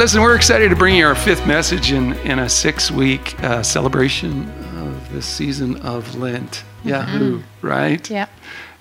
[0.00, 3.62] Listen, we're excited to bring you our fifth message in, in a six week uh,
[3.62, 6.64] celebration of the season of Lent.
[6.84, 8.08] Yahoo, right?
[8.08, 8.26] Yeah.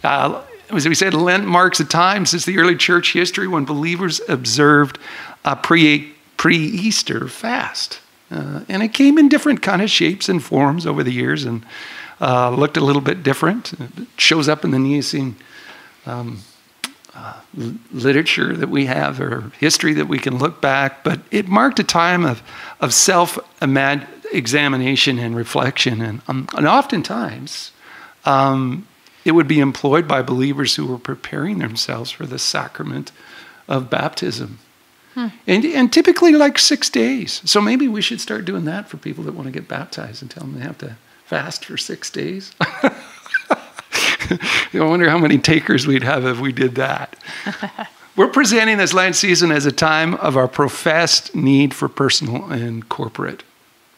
[0.01, 4.21] Uh, as we said, Lent marks a time since the early church history when believers
[4.29, 4.97] observed
[5.43, 7.99] a pre pre Easter fast,
[8.31, 11.65] uh, and it came in different kind of shapes and forms over the years, and
[12.21, 13.73] uh, looked a little bit different.
[13.73, 15.35] It shows up in the Nicene
[16.05, 16.43] um,
[17.19, 17.41] uh,
[17.91, 21.83] literature that we have or history that we can look back, but it marked a
[21.83, 22.41] time of
[22.79, 23.37] of self
[24.31, 27.71] examination and reflection, and um, and oftentimes.
[28.25, 28.87] Um,
[29.25, 33.11] it would be employed by believers who were preparing themselves for the sacrament
[33.67, 34.59] of baptism.
[35.13, 35.27] Hmm.
[35.45, 37.41] And, and typically like six days.
[37.45, 40.31] So maybe we should start doing that for people that want to get baptized and
[40.31, 42.53] tell them they have to fast for six days.
[44.73, 47.15] I wonder how many takers we'd have if we did that.
[48.15, 52.87] We're presenting this Lent season as a time of our professed need for personal and
[52.89, 53.43] corporate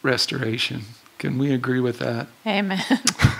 [0.02, 0.82] restoration.
[1.18, 2.28] Can we agree with that?
[2.46, 2.82] Amen.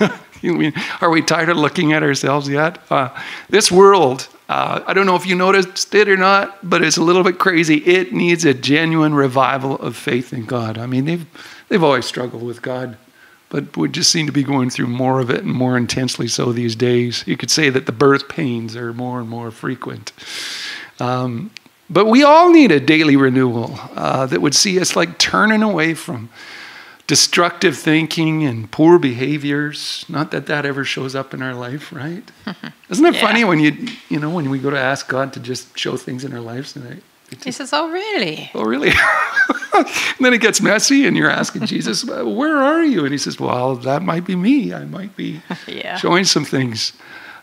[1.01, 2.79] Are we tired of looking at ourselves yet?
[2.91, 3.11] Uh,
[3.49, 7.03] this world, uh, I don't know if you noticed it or not, but it's a
[7.03, 7.77] little bit crazy.
[7.79, 10.79] It needs a genuine revival of faith in God.
[10.79, 11.27] I mean, they've,
[11.69, 12.97] they've always struggled with God,
[13.53, 16.55] but we just seem to be going through more of it and more intensely so
[16.55, 17.23] these days.
[17.27, 20.11] You could say that the birth pains are more and more frequent.
[20.99, 21.51] Um,
[21.91, 25.93] but we all need a daily renewal uh, that would see us like turning away
[25.93, 26.31] from
[27.07, 30.07] destructive thinking and poor behaviors.
[30.09, 32.25] Not that that ever shows up in our life, right?
[32.89, 33.21] Isn't it yeah.
[33.21, 36.25] funny when you you know when we go to ask God to just show things
[36.25, 37.03] in our lives and
[37.45, 38.51] he says, "Oh, really?
[38.55, 38.93] Oh, really?"
[39.75, 39.87] and
[40.21, 43.77] then it gets messy, and you're asking Jesus, "Where are you?" And he says, "Well,
[43.77, 44.73] that might be me.
[44.73, 45.97] I might be yeah.
[45.97, 46.93] showing some things."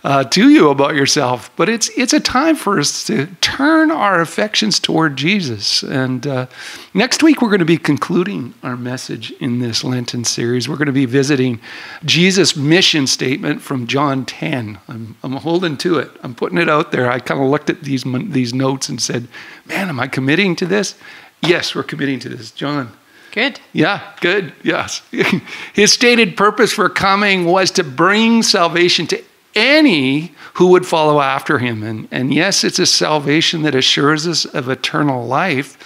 [0.03, 1.51] uh, to you about yourself.
[1.55, 5.83] But it's it's a time for us to turn our affections toward Jesus.
[5.83, 6.47] And uh,
[6.93, 10.69] next week we're going to be concluding our message in this Lenten series.
[10.69, 11.59] We're going to be visiting
[12.05, 14.79] Jesus' mission statement from John 10.
[14.87, 16.11] I'm, I'm holding to it.
[16.23, 17.11] I'm putting it out there.
[17.11, 19.27] I kind of looked at these these notes and said,
[19.65, 20.95] "Man, am I committing to this?"
[21.41, 22.91] Yes, we're committing to this, John.
[23.31, 23.59] Good.
[23.73, 24.53] Yeah, good.
[24.63, 25.01] Yes.
[25.73, 29.23] His stated purpose for coming was to bring salvation to
[29.55, 31.83] any who would follow after him.
[31.83, 35.77] And, and yes, it's a salvation that assures us of eternal life,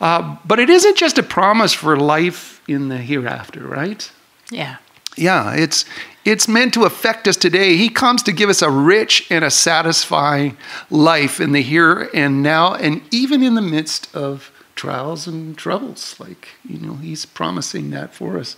[0.00, 4.10] uh, but it isn't just a promise for life in the hereafter, right?
[4.50, 4.76] Yeah.
[5.16, 5.86] Yeah, it's
[6.26, 7.76] it's meant to affect us today.
[7.76, 10.58] He comes to give us a rich and a satisfying
[10.90, 16.14] life in the here and now, and even in the midst of trials and troubles.
[16.20, 18.56] Like, you know, he's promising that for us.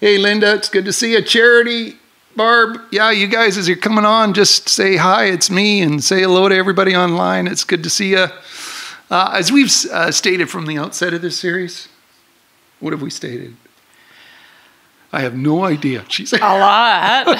[0.00, 1.22] Hey, Linda, it's good to see you.
[1.22, 1.96] Charity,
[2.34, 6.22] Barb, yeah, you guys, as you're coming on, just say hi, it's me, and say
[6.22, 7.46] hello to everybody online.
[7.46, 8.26] It's good to see you.
[9.10, 11.88] Uh, as we've uh, stated from the outset of this series,
[12.80, 13.54] what have we stated?
[15.12, 16.04] I have no idea.
[16.08, 17.38] She's a lot.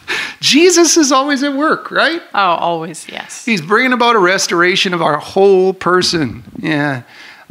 [0.40, 2.22] Jesus is always at work, right?
[2.34, 3.44] Oh, always, yes.
[3.44, 6.44] He's bringing about a restoration of our whole person.
[6.58, 7.02] Yeah.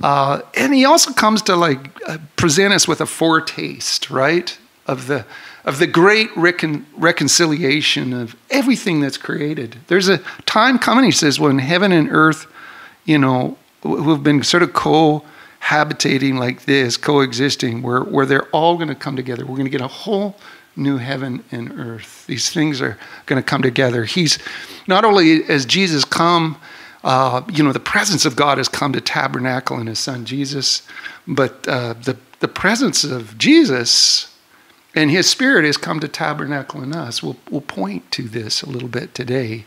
[0.02, 4.58] Uh, and he also comes to like uh, present us with a foretaste, right?
[4.85, 5.25] Of the
[5.66, 9.75] of the great recon- reconciliation of everything that's created.
[9.88, 12.47] There's a time coming, he says, when heaven and earth,
[13.03, 18.78] you know, who have been sort of cohabitating like this, coexisting, where, where they're all
[18.78, 19.46] going to come together.
[19.46, 20.38] We're going to get a whole
[20.78, 22.25] new heaven and earth.
[22.28, 24.06] These things are going to come together.
[24.06, 24.40] He's
[24.88, 26.57] not only as Jesus come,
[27.07, 30.85] uh, you know, the presence of God has come to tabernacle in his son Jesus,
[31.25, 34.35] but uh, the, the presence of Jesus
[34.94, 37.23] and his spirit has come to tabernacle in us.
[37.23, 39.63] We'll, we'll point to this a little bit today.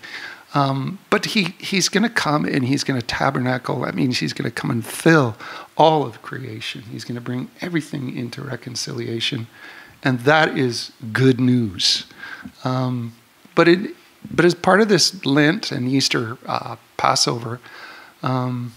[0.53, 3.81] Um, but he, he's going to come and he's going to tabernacle.
[3.81, 5.35] That means he's going to come and fill
[5.79, 6.83] all of creation.
[6.93, 9.47] He's going to bring everything into reconciliation.
[10.03, 12.05] And that is good news.
[12.65, 13.15] Um,
[13.55, 13.97] but, it,
[14.29, 17.61] but as part of this Lent and Easter uh, Passover,
[18.23, 18.75] um,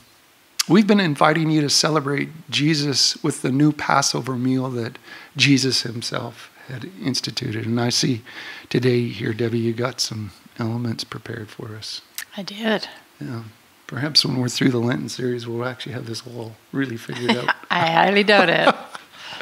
[0.69, 4.97] we've been inviting you to celebrate Jesus with the new Passover meal that
[5.35, 7.65] Jesus himself had instituted.
[7.65, 8.21] And I see
[8.69, 12.01] today here, Debbie, you got some elements prepared for us.
[12.37, 12.87] I did.
[13.19, 13.43] Yeah.
[13.87, 17.53] Perhaps when we're through the Lenten series, we'll actually have this all really figured out.
[17.69, 18.73] I highly doubt it.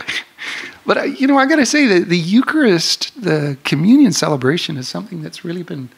[0.86, 4.88] but, uh, you know, I got to say that the Eucharist, the communion celebration, is
[4.88, 5.89] something that's really been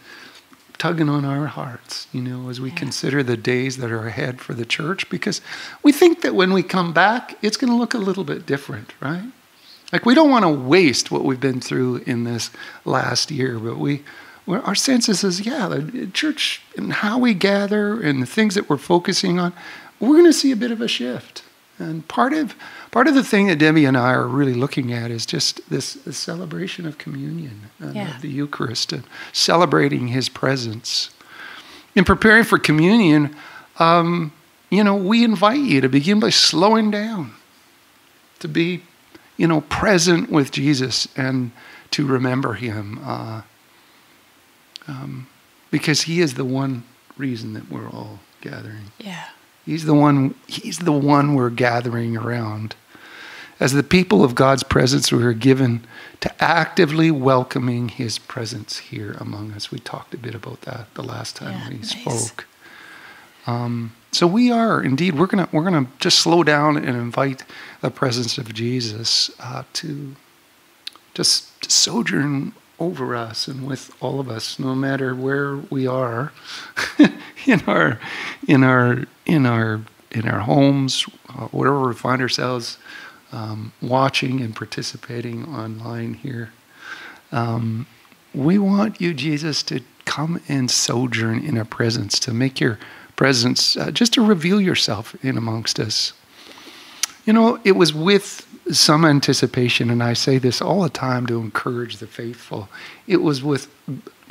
[0.78, 2.76] tugging on our hearts, you know, as we yeah.
[2.76, 5.40] consider the days that are ahead for the church, because
[5.82, 8.94] we think that when we come back, it's going to look a little bit different,
[9.00, 9.24] right?
[9.94, 12.50] Like we don't want to waste what we've been through in this
[12.84, 14.04] last year, but we,
[14.48, 18.70] our sense is, is yeah, the church and how we gather and the things that
[18.70, 19.54] we're focusing on,
[20.00, 21.43] we're going to see a bit of a shift.
[21.84, 22.56] And part of
[22.92, 25.94] part of the thing that Debbie and I are really looking at is just this,
[25.94, 28.16] this celebration of communion and Yeah.
[28.16, 31.10] of the Eucharist and celebrating His presence.
[31.96, 33.36] In preparing for communion,
[33.80, 34.32] um,
[34.70, 37.34] you know, we invite you to begin by slowing down,
[38.40, 38.84] to be,
[39.38, 41.52] you know, present with Jesus and
[41.92, 43.42] to remember Him, uh,
[44.88, 45.28] um,
[45.72, 46.84] because He is the one
[47.18, 48.92] reason that we're all gathering.
[49.00, 49.26] Yeah.
[49.66, 50.36] He's the one.
[50.48, 52.76] He's the one we're gathering around.
[53.60, 55.86] As the people of God's presence, we are given
[56.20, 59.72] to actively welcoming His presence here among us.
[59.72, 61.92] We talked a bit about that the last time Yeah, we nice.
[62.30, 62.48] spoke.
[63.46, 65.18] Um, so we are indeed.
[65.18, 67.44] We're gonna we're gonna just slow down and invite
[67.82, 70.16] the presence of Jesus uh, to
[71.14, 72.54] just to sojourn
[72.84, 76.34] over us and with all of us, no matter where we are
[77.46, 78.00] in our
[78.48, 79.82] in our in our
[80.12, 82.78] in our homes, uh, wherever we find ourselves,
[83.32, 86.52] um, watching and participating online here.
[87.32, 87.88] Um,
[88.34, 92.78] we want you, Jesus, to come and sojourn in our presence, to make your
[93.16, 96.14] presence, uh, just to reveal yourself in amongst us.
[97.26, 101.40] You know, it was with some anticipation, and I say this all the time to
[101.40, 102.70] encourage the faithful.
[103.08, 103.68] It was with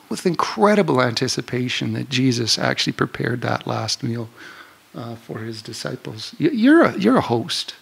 [0.08, 4.28] with incredible anticipation that Jesus actually prepared that last meal
[4.94, 6.34] uh, for his disciples.
[6.38, 7.74] You're a you're a host,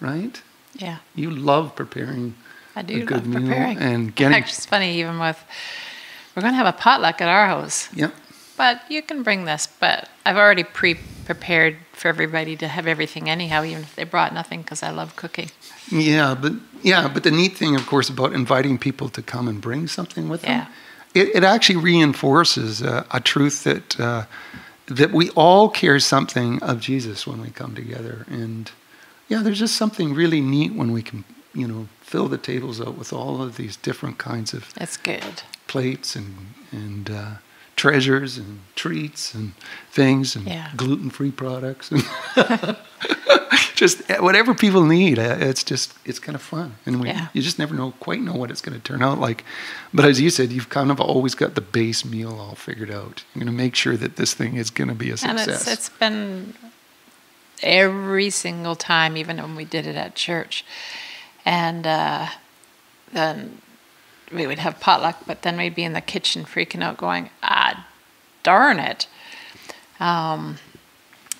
[0.00, 0.40] right?
[0.74, 0.98] Yeah.
[1.14, 2.34] You love preparing
[2.76, 3.78] I do good love meal preparing.
[3.78, 4.42] and getting.
[4.42, 5.42] It's funny, even with,
[6.34, 8.10] we're going to have a potluck at our house, yeah,
[8.56, 9.68] but you can bring this.
[9.78, 14.32] But I've already pre prepared for everybody to have everything anyhow, even if they brought
[14.32, 15.50] nothing, because I love cooking.
[15.90, 19.60] yeah, but yeah, but the neat thing, of course, about inviting people to come and
[19.60, 20.64] bring something with Yeah.
[20.64, 20.72] them,
[21.14, 24.24] it, it actually reinforces uh, a truth that uh,
[24.86, 28.70] that we all carry something of Jesus when we come together, and
[29.28, 31.24] yeah, there's just something really neat when we can,
[31.54, 35.42] you know, fill the tables out with all of these different kinds of It's good.
[35.66, 36.34] plates and
[36.72, 37.30] and uh,
[37.76, 39.52] treasures and treats and
[39.90, 40.70] things and Yeah.
[40.76, 42.02] gluten-free products and
[43.74, 45.18] just whatever people need.
[45.18, 47.28] Uh, It's just it's kind of fun, and we, Yeah.
[47.32, 49.44] you just never know quite know what it's going to turn out like.
[49.92, 53.24] But as you said, you've kind of always got the base meal all figured out.
[53.34, 55.48] You're going to make sure that this thing is going to be a And success.
[55.48, 56.54] it's, it's been
[57.62, 60.64] every single time, even when we did it at church.
[61.44, 62.28] And uh,
[63.12, 63.60] then
[64.32, 67.86] we would have potluck, but then we'd be in the kitchen freaking out, going, ah,
[68.42, 69.06] darn it.
[70.00, 70.58] Um,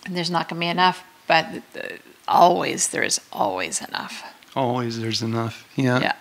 [0.06, 1.46] and there's not going to be enough, but
[1.76, 1.96] uh,
[2.28, 4.22] always, there is always enough.
[4.54, 5.66] Always there's enough.
[5.76, 6.00] Yeah.
[6.00, 6.12] Yeah.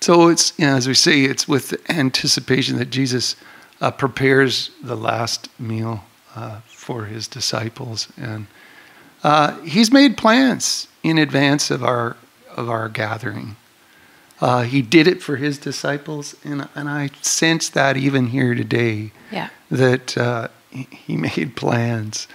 [0.00, 3.36] So it's, you know, as we say, it's with the anticipation that Jesus
[3.80, 6.04] uh, prepares the last meal
[6.34, 8.08] uh, for his disciples.
[8.16, 8.46] And
[9.22, 12.16] uh, he's made plans in advance of our,
[12.54, 13.56] of our gathering.
[14.40, 16.36] Uh, he did it for his disciples.
[16.44, 19.48] And, and I sense that even here today Yeah.
[19.70, 22.28] that uh, he made plans,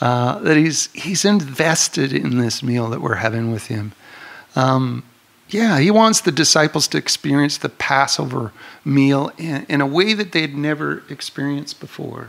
[0.00, 3.92] uh, that he's he's invested in this meal that we're having with him.
[4.56, 5.02] Um,
[5.50, 8.52] yeah, he wants the disciples to experience the Passover
[8.84, 12.28] meal in, in a way that they'd never experienced before.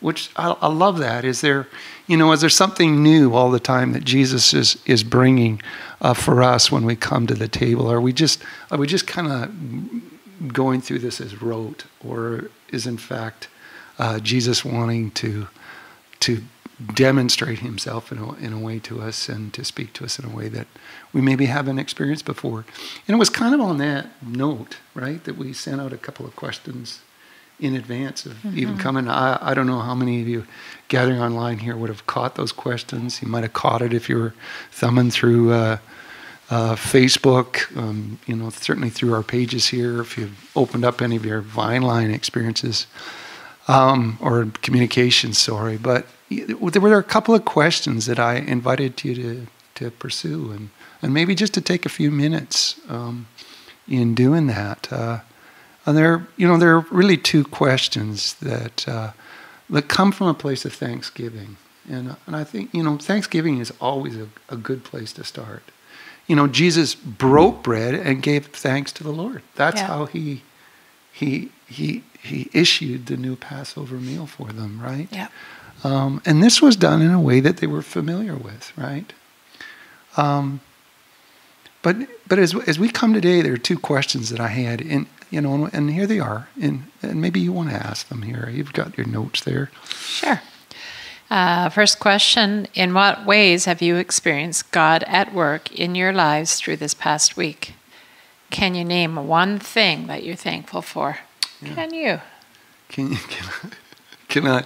[0.00, 1.24] Which I, I love that.
[1.24, 1.66] Is there,
[2.06, 5.62] you know, is there something new all the time that Jesus is is bringing
[6.00, 7.90] uh, for us when we come to the table?
[7.90, 12.86] Are we just are we just kind of going through this as rote, or is
[12.86, 13.48] in fact
[13.98, 15.48] uh, Jesus wanting to
[16.20, 16.42] to
[16.94, 20.30] demonstrate Himself in a, in a way to us and to speak to us in
[20.30, 20.66] a way that
[21.12, 22.66] we maybe haven't experienced before?
[23.08, 26.26] And it was kind of on that note, right, that we sent out a couple
[26.26, 27.00] of questions
[27.58, 29.08] in advance of even coming.
[29.08, 30.46] I, I don't know how many of you
[30.88, 33.22] gathering online here would have caught those questions.
[33.22, 34.34] You might have caught it if you were
[34.70, 35.78] thumbing through uh,
[36.50, 40.00] uh, Facebook, um, you know, certainly through our pages here.
[40.00, 42.86] If you've opened up any of your Vineline experiences
[43.68, 45.76] um, or communications, sorry.
[45.76, 49.46] But there were a couple of questions that I invited you to,
[49.76, 50.70] to pursue and,
[51.02, 53.26] and maybe just to take a few minutes um,
[53.88, 54.92] in doing that.
[54.92, 55.20] Uh,
[55.86, 59.12] and there, you know, there are really two questions that uh,
[59.70, 61.56] that come from a place of thanksgiving,
[61.88, 65.62] and and I think you know, Thanksgiving is always a, a good place to start.
[66.26, 69.42] You know, Jesus broke bread and gave thanks to the Lord.
[69.54, 69.86] That's Yeah.
[69.86, 70.42] how he
[71.12, 75.08] he he he issued the new Passover meal for them, right?
[75.12, 75.28] Yeah.
[75.84, 79.12] Um, and this was done in a way that they were familiar with, right?
[80.16, 80.60] Um,
[81.82, 85.06] but but as as we come today, there are two questions that I had, and
[85.30, 88.48] you know, and here they are, and and maybe you want to ask them here.
[88.52, 89.70] You've got your notes there.
[89.88, 90.40] Sure.
[91.28, 96.56] Uh, first question In what ways have you experienced God at work in your lives
[96.56, 97.74] through this past week?
[98.50, 101.18] Can you name one thing that you're thankful for?
[101.60, 101.74] Yeah.
[101.74, 102.20] Can you?
[102.88, 103.16] Can you?
[104.28, 104.46] Can I?
[104.46, 104.64] Can I?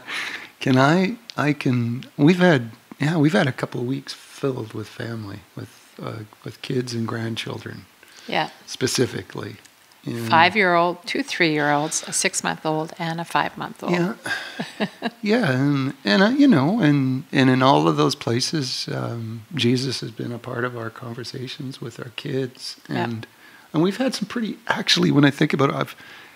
[0.61, 1.17] Can I?
[1.37, 2.05] I can.
[2.19, 6.61] We've had yeah, we've had a couple of weeks filled with family, with uh, with
[6.61, 7.87] kids and grandchildren.
[8.29, 8.51] Yeah.
[8.67, 9.57] Specifically.
[10.03, 13.83] Five year old, two three year olds, a six month old, and a five month
[13.83, 13.93] old.
[13.93, 14.15] Yeah.
[15.23, 20.01] yeah, and and uh, you know, and and in all of those places, um, Jesus
[20.01, 23.27] has been a part of our conversations with our kids, and
[23.75, 24.59] and we've had some pretty.
[24.69, 25.95] Actually, when I think about it, I've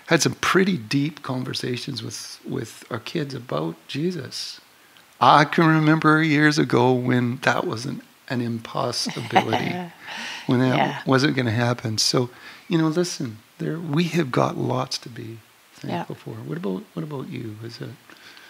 [0.08, 4.60] had some pretty deep conversations with with our kids about Jesus.
[5.20, 9.74] I can remember years ago when that wasn't an impossibility,
[10.46, 11.02] when that yeah.
[11.06, 11.96] wasn't going to happen.
[11.96, 12.28] So,
[12.68, 15.38] you know, listen, there we have got lots to be
[15.74, 16.22] thankful yeah.
[16.22, 16.40] for.
[16.42, 17.56] What about what about you?
[17.62, 17.90] Is it?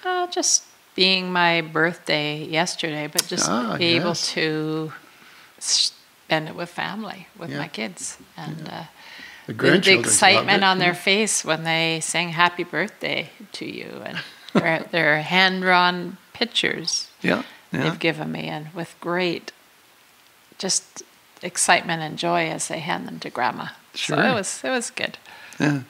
[0.04, 4.00] Uh, just being my birthday yesterday, but just ah, be yes.
[4.00, 4.92] able to
[5.58, 7.58] spend it with family, with yeah.
[7.58, 8.58] my kids, and.
[8.66, 8.80] Yeah.
[8.80, 8.84] Uh,
[9.46, 14.18] the, the, the excitement on their face when they sing happy birthday to you and
[14.54, 17.82] their, their hand drawn pictures yeah, yeah.
[17.82, 19.52] they've given me and with great
[20.56, 21.02] just
[21.42, 24.16] excitement and joy as they hand them to grandma Sure.
[24.16, 25.18] So it was it was good.
[25.58, 25.82] Yeah.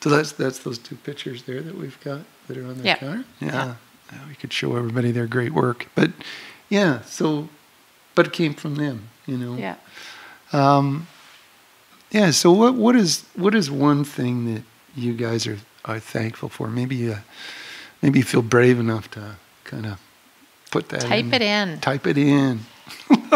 [0.00, 2.96] So that's that's those two pictures there that we've got that are on the yeah.
[2.96, 3.24] counter.
[3.40, 3.48] Yeah.
[3.48, 3.74] yeah.
[4.12, 4.28] yeah.
[4.28, 6.10] We could show everybody their great work, but
[6.68, 7.02] yeah.
[7.02, 7.48] So,
[8.14, 9.56] but it came from them, you know.
[9.56, 9.76] Yeah.
[10.52, 11.08] Um,
[12.10, 12.30] yeah.
[12.30, 14.62] So what what is what is one thing that
[14.94, 16.68] you guys are are thankful for?
[16.68, 17.18] Maybe uh,
[18.02, 20.00] maybe you feel brave enough to kind of
[20.70, 21.34] put that type in.
[21.34, 21.80] it in.
[21.80, 22.60] Type it in.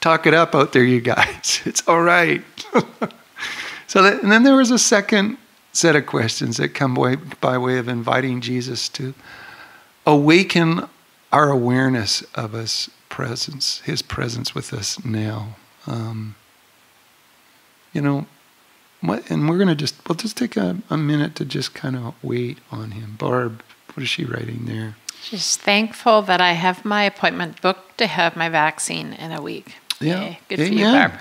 [0.00, 1.60] talk it up out there, you guys.
[1.66, 2.42] It's all right.
[3.86, 5.36] so that, and then there was a second
[5.72, 9.14] set of questions that come by, by way of inviting Jesus to
[10.06, 10.88] awaken
[11.32, 15.56] our awareness of his presence, his presence with us now.
[15.86, 16.34] Um,
[17.92, 18.26] you know,
[19.00, 21.96] what, and we're going to just, we'll just take a, a minute to just kind
[21.96, 23.16] of wait on him.
[23.18, 23.62] Barb,
[23.94, 24.96] what is she writing there?
[25.22, 29.76] She's thankful that I have my appointment booked to have my vaccine in a week.
[30.00, 30.36] Yeah.
[30.48, 30.68] Good Amen.
[30.68, 31.12] for you, Barb.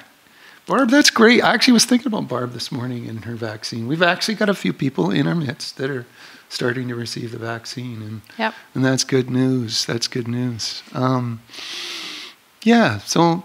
[0.65, 1.43] Barb, that's great.
[1.43, 3.88] I actually was thinking about Barb this morning and her vaccine.
[3.88, 6.05] We've actually got a few people in our midst that are
[6.48, 8.53] starting to receive the vaccine, and yep.
[8.74, 9.86] and that's good news.
[9.86, 10.83] That's good news.
[10.93, 11.41] Um,
[12.63, 13.00] yeah.
[13.00, 13.43] So,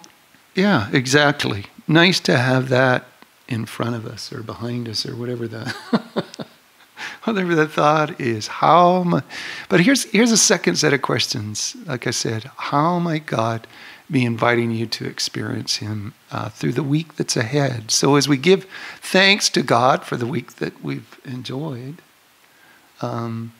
[0.54, 1.66] yeah, exactly.
[1.88, 3.06] Nice to have that
[3.48, 5.74] in front of us or behind us or whatever the
[7.24, 8.46] whatever the thought is.
[8.46, 9.22] How, am I,
[9.68, 11.76] but here's here's a second set of questions.
[11.86, 13.66] Like I said, how might God
[14.10, 17.90] be inviting you to experience Him uh, through the week that's ahead.
[17.90, 18.66] So, as we give
[19.00, 22.02] thanks to God for the week that we've enjoyed,
[23.00, 23.52] um,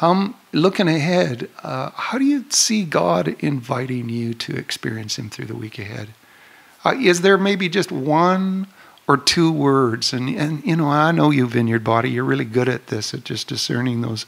[0.00, 1.48] I'm looking ahead.
[1.62, 6.08] Uh, how do you see God inviting you to experience Him through the week ahead?
[6.84, 8.66] Uh, is there maybe just one
[9.06, 10.12] or two words?
[10.12, 13.24] And, and, you know, I know you, Vineyard Body, you're really good at this, at
[13.24, 14.26] just discerning those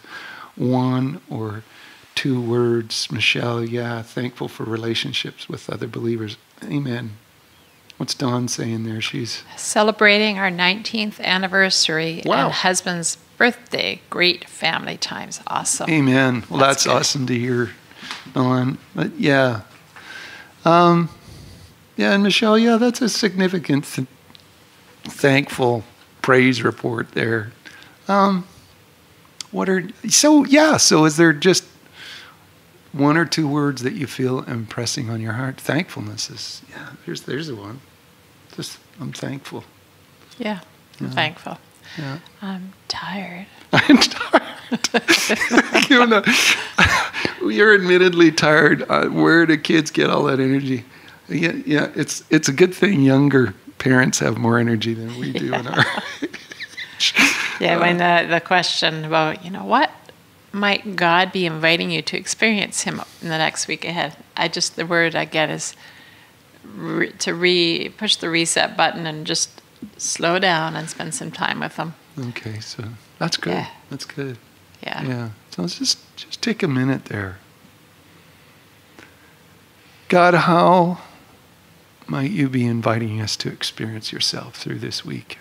[0.55, 1.63] one or
[2.17, 3.65] two words, Michelle.
[3.65, 6.37] Yeah, thankful for relationships with other believers.
[6.65, 7.13] Amen.
[7.99, 9.01] What's Dawn saying there?
[9.01, 12.47] She's celebrating our 19th anniversary wow.
[12.47, 14.01] and husband's birthday.
[14.11, 15.41] Great family times.
[15.47, 15.89] Awesome.
[15.89, 16.45] Amen.
[16.51, 17.71] Well, that's, that's awesome to hear,
[18.35, 18.79] Dawn.
[18.95, 19.63] But yeah.
[20.65, 21.09] Um,
[21.97, 24.09] yeah, and Michelle, yeah, that's a significant, th-
[25.05, 25.85] thankful
[26.21, 27.53] praise report there.
[28.09, 28.47] Um,
[29.53, 30.45] what are so?
[30.45, 30.77] Yeah.
[30.77, 31.65] So is there just
[32.97, 35.61] one or two words that you feel impressing on your heart.
[35.61, 36.91] Thankfulness is yeah.
[37.05, 37.81] There's there's the one.
[38.55, 39.65] Just I'm thankful.
[40.39, 40.61] Yeah,
[41.01, 41.13] I'm yeah.
[41.13, 41.59] thankful.
[41.99, 42.19] Yeah.
[42.43, 43.47] I'm tired.
[43.73, 44.43] I'm tired.
[45.91, 46.23] you know,
[47.49, 48.85] you're admittedly tired.
[48.89, 50.85] Uh, where do kids get all that energy?
[51.29, 51.91] Yeah, yeah.
[51.95, 55.61] It's it's a good thing younger parents have more energy than we do yeah.
[55.61, 55.85] in our.
[57.61, 59.91] yeah, when the the question about you know what
[60.57, 64.17] might God be inviting you to experience Him in the next week ahead?
[64.37, 65.77] I just, the word I get is
[66.65, 69.63] re, to re push the reset button and just
[69.99, 71.95] slow down and spend some time with Him.
[72.19, 72.85] Okay, so
[73.19, 73.53] that's good.
[73.53, 73.69] Yeah.
[73.91, 74.39] That's good.
[74.83, 75.03] Yeah.
[75.05, 75.29] Yeah.
[75.51, 77.39] So let's just just take a minute there.
[80.09, 80.99] God, how
[82.07, 85.39] might you be inviting us to experience yourself through this week?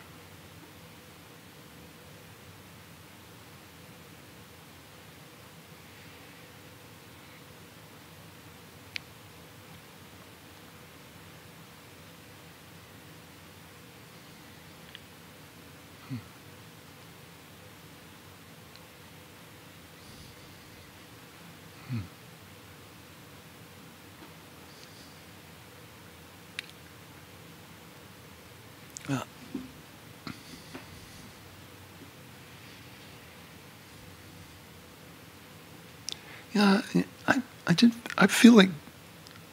[36.55, 36.81] Yeah,
[37.27, 38.69] I, I just I feel like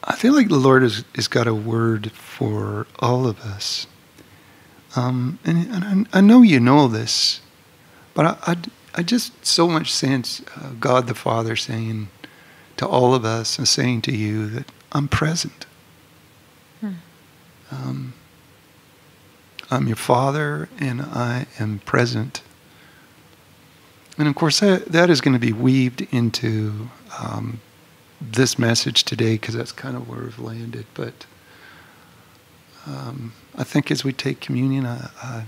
[0.05, 3.87] I feel like the Lord has, has got a word for all of us.
[4.95, 7.41] Um, and, and I, I, know you know this,
[8.13, 8.57] but I, I,
[8.95, 12.09] I just so much sense uh, God the Father saying
[12.77, 15.65] to all of us and saying to you that I'm present.
[16.79, 16.91] Hmm.
[17.71, 18.13] Um,
[19.73, 22.43] I'm your Father and I am present.
[24.19, 26.89] And of course, that, that is going to be weaved into
[27.19, 27.59] um,
[28.21, 30.85] this message today because that's kind of where we've landed.
[30.93, 31.25] But
[32.85, 35.45] um, I think as we take communion, I, I,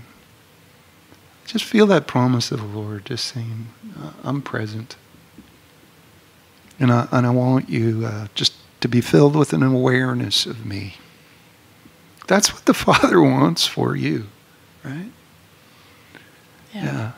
[1.46, 3.68] just feel that promise of the Lord just saying,
[4.24, 4.96] I'm present.
[6.80, 10.66] And I, and I want you uh, just to be filled with an awareness of
[10.66, 10.96] me.
[12.26, 14.26] That's what the Father wants for you,
[14.84, 15.10] right?
[16.74, 16.84] yeah.
[16.84, 17.12] yeah.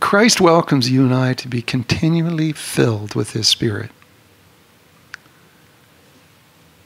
[0.00, 3.90] Christ welcomes you and I to be continually filled with His Spirit.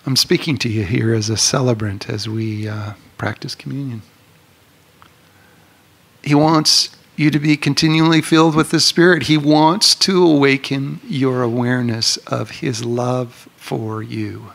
[0.04, 4.02] I'm speaking to you here as a celebrant as we uh, practice communion.
[6.24, 9.24] He wants you to be continually filled with the Spirit.
[9.24, 14.52] He wants to awaken your awareness of His love for you.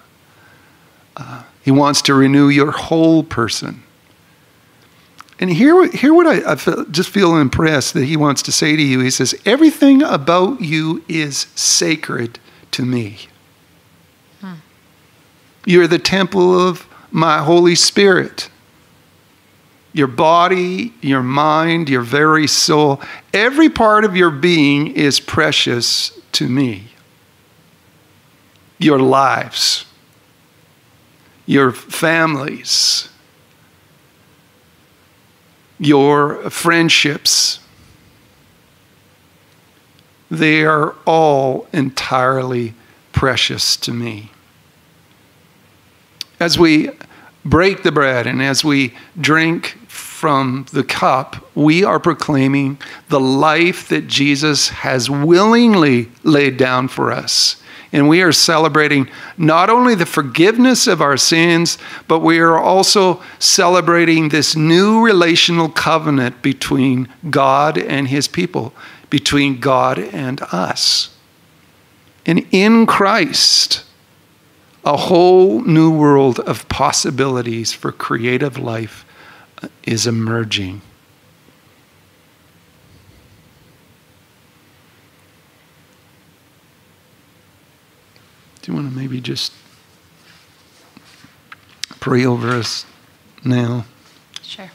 [1.15, 3.83] Uh, he wants to renew your whole person.
[5.39, 8.75] And here, here what I, I feel, just feel impressed that he wants to say
[8.75, 8.99] to you.
[8.99, 12.39] He says, Everything about you is sacred
[12.71, 13.27] to me.
[14.41, 14.53] Hmm.
[15.65, 18.49] You're the temple of my Holy Spirit.
[19.91, 22.99] Your body, your mind, your very soul,
[23.33, 26.87] every part of your being is precious to me.
[28.79, 29.85] Your lives,
[31.45, 33.09] your families,
[35.79, 37.59] your friendships.
[40.31, 42.73] They are all entirely
[43.11, 44.31] precious to me.
[46.39, 46.89] As we
[47.45, 52.79] break the bread and as we drink from the cup, we are proclaiming
[53.09, 57.61] the life that Jesus has willingly laid down for us.
[57.93, 61.77] And we are celebrating not only the forgiveness of our sins,
[62.07, 68.73] but we are also celebrating this new relational covenant between God and his people,
[69.11, 71.15] between God and us.
[72.25, 73.85] And in Christ,
[74.83, 79.05] a whole new world of possibilities for creative life
[79.83, 80.81] is emerging.
[88.63, 89.51] Do you want to maybe just
[91.99, 92.85] pray over us
[93.43, 93.83] now?
[94.41, 94.71] Sure.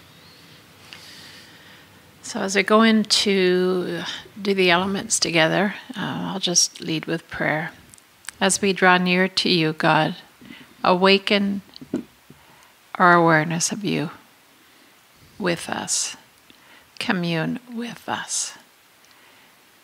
[2.20, 4.02] So, as I go into
[4.40, 7.72] do the elements together, uh, I'll just lead with prayer.
[8.38, 10.16] As we draw near to you, God,
[10.84, 11.62] awaken
[12.96, 14.10] our awareness of you
[15.38, 16.14] with us,
[16.98, 18.57] commune with us.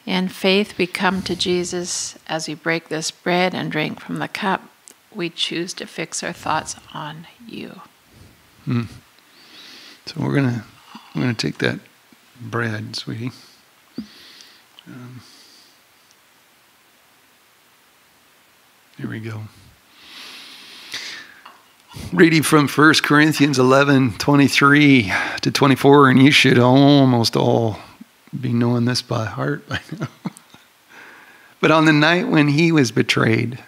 [0.07, 4.29] In faith, we come to Jesus as we break this bread and drink from the
[4.29, 4.63] cup.
[5.15, 7.81] We choose to fix our thoughts on you.
[8.65, 8.83] Hmm.
[10.07, 10.65] So we're gonna
[11.15, 11.81] we're gonna take that
[12.41, 13.31] bread, sweetie.
[14.87, 15.23] Um,
[18.99, 19.43] here we go.
[22.13, 27.79] Reading from 1 Corinthians 11 23 to 24, and you should almost all
[28.41, 30.09] be knowing this by heart by now.
[31.61, 33.59] but on the night when he was betrayed,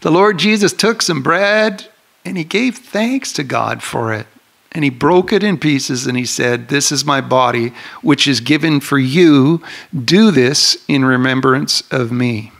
[0.00, 1.88] the Lord Jesus took some bread
[2.24, 4.26] and he gave thanks to God for it.
[4.72, 8.40] And he broke it in pieces and he said, This is my body, which is
[8.40, 9.62] given for you.
[9.92, 12.52] Do this in remembrance of me.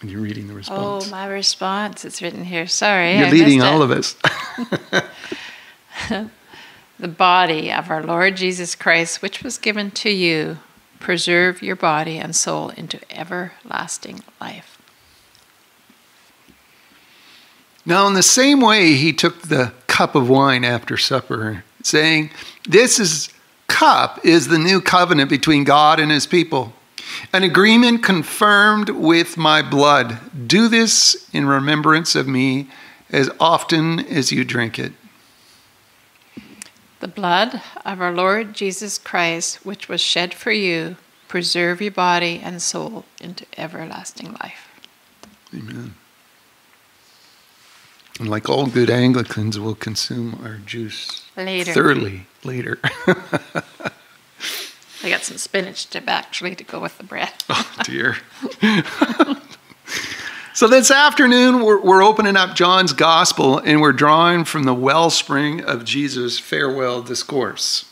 [0.00, 1.08] And you're reading the oh, response.
[1.08, 2.04] Oh, my response.
[2.04, 2.68] It's written here.
[2.68, 3.16] Sorry.
[3.16, 4.14] You're I leading all of us.
[6.98, 10.58] the body of our Lord Jesus Christ, which was given to you,
[11.00, 14.78] preserve your body and soul into everlasting life.
[17.86, 22.30] Now, in the same way, he took the cup of wine after supper, saying,
[22.68, 23.30] This is
[23.66, 26.72] cup is the new covenant between God and his people,
[27.32, 30.18] an agreement confirmed with my blood.
[30.46, 32.68] Do this in remembrance of me
[33.10, 34.92] as often as you drink it.
[37.00, 40.96] The blood of our Lord Jesus Christ, which was shed for you,
[41.28, 44.68] preserve your body and soul into everlasting life.
[45.54, 45.94] Amen.
[48.18, 51.72] And like all good Anglicans, we'll consume our juice Later.
[51.72, 52.80] thoroughly later.
[55.04, 57.32] I got some spinach to actually to go with the bread.
[57.48, 58.16] oh dear.
[60.58, 65.60] so this afternoon, we're, we're opening up John's Gospel and we're drawing from the wellspring
[65.60, 67.84] of Jesus' farewell discourse.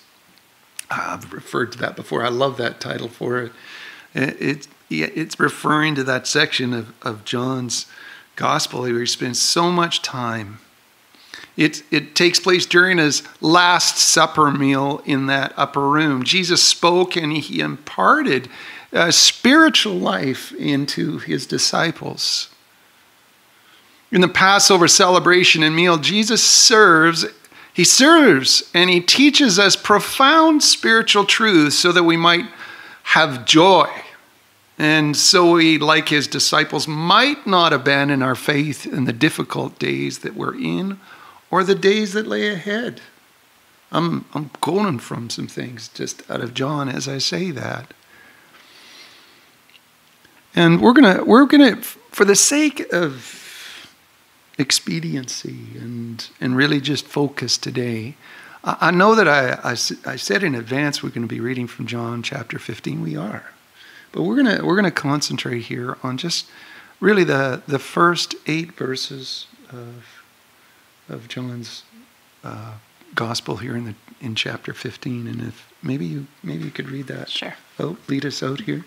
[0.91, 2.25] I've referred to that before.
[2.25, 3.53] I love that title for it.
[4.15, 7.87] It, it it's referring to that section of, of John's
[8.35, 10.59] Gospel where he spends so much time.
[11.57, 16.25] It, it takes place during his Last Supper meal in that upper room.
[16.25, 18.49] Jesus spoke and he imparted
[18.91, 22.49] a spiritual life into his disciples.
[24.17, 27.27] In the Passover celebration and meal, Jesus serves,
[27.75, 32.47] he serves and he teaches us profound spiritual truths so that we might
[33.03, 33.91] have joy.
[34.79, 40.21] And so we, like his disciples, might not abandon our faith in the difficult days
[40.21, 40.99] that we're in
[41.51, 43.03] or the days that lay ahead.
[43.93, 47.93] I'm, I'm quoting from some things just out of John as I say that.
[50.55, 53.43] And we're gonna we're gonna for the sake of
[54.59, 58.17] expediency and and really just focus today.
[58.65, 59.73] I, I know that I, I
[60.13, 63.03] I said in advance we're going to be reading from John chapter 15.
[63.03, 63.51] We are,
[64.13, 66.47] but we're gonna we're gonna concentrate here on just
[67.01, 70.23] really the the first eight verses of
[71.09, 71.85] of John's
[72.43, 72.75] uh,
[73.15, 75.27] gospel here in the in chapter 15.
[75.27, 77.31] And if maybe you maybe you could read that.
[77.31, 77.55] Sure.
[77.79, 78.85] Oh, lead us out here.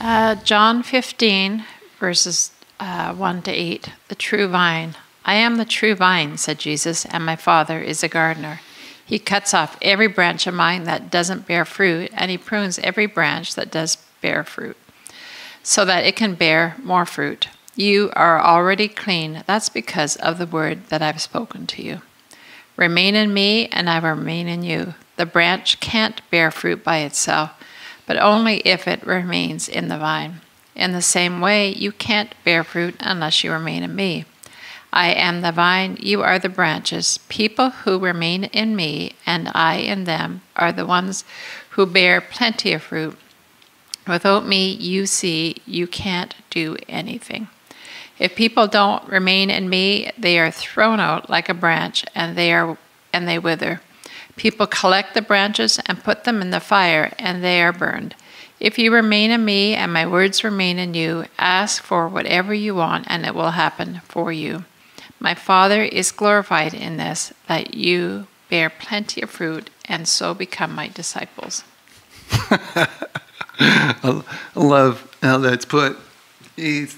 [0.00, 1.64] Uh, John 15,
[1.98, 3.90] verses uh, 1 to 8.
[4.08, 4.96] The true vine.
[5.24, 8.60] I am the true vine, said Jesus, and my Father is a gardener.
[9.04, 13.06] He cuts off every branch of mine that doesn't bear fruit, and he prunes every
[13.06, 14.76] branch that does bear fruit,
[15.62, 17.48] so that it can bear more fruit.
[17.76, 19.44] You are already clean.
[19.46, 22.02] That's because of the word that I've spoken to you.
[22.76, 24.94] Remain in me, and I will remain in you.
[25.16, 27.50] The branch can't bear fruit by itself,
[28.06, 30.40] but only if it remains in the vine.
[30.74, 34.24] In the same way, you can't bear fruit unless you remain in me.
[34.92, 37.18] I am the vine, you are the branches.
[37.28, 41.24] People who remain in me and I in them are the ones
[41.70, 43.16] who bear plenty of fruit.
[44.08, 47.48] Without me, you see, you can't do anything.
[48.18, 52.52] If people don't remain in me, they are thrown out like a branch and they
[52.52, 52.76] are
[53.12, 53.80] and they wither.
[54.40, 58.14] People collect the branches and put them in the fire and they are burned.
[58.58, 62.74] If you remain in me and my words remain in you, ask for whatever you
[62.74, 64.64] want and it will happen for you.
[65.18, 70.74] My Father is glorified in this, that you bear plenty of fruit and so become
[70.74, 71.62] my disciples.
[73.60, 74.22] I
[74.54, 75.98] love how that's put.
[76.56, 76.96] He's,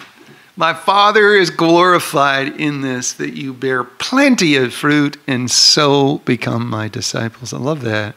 [0.56, 6.68] my Father is glorified in this, that you bear plenty of fruit and so become
[6.68, 7.52] my disciples.
[7.52, 8.14] I love that.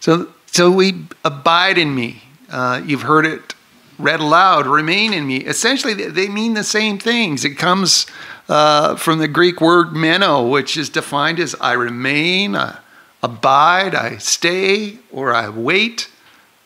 [0.00, 2.22] So, so we abide in me.
[2.50, 3.54] Uh, you've heard it
[3.98, 5.38] read aloud, remain in me.
[5.38, 7.44] Essentially, they mean the same things.
[7.44, 8.06] It comes
[8.48, 12.78] uh, from the Greek word meno, which is defined as I remain, I
[13.22, 16.10] abide, I stay, or I wait,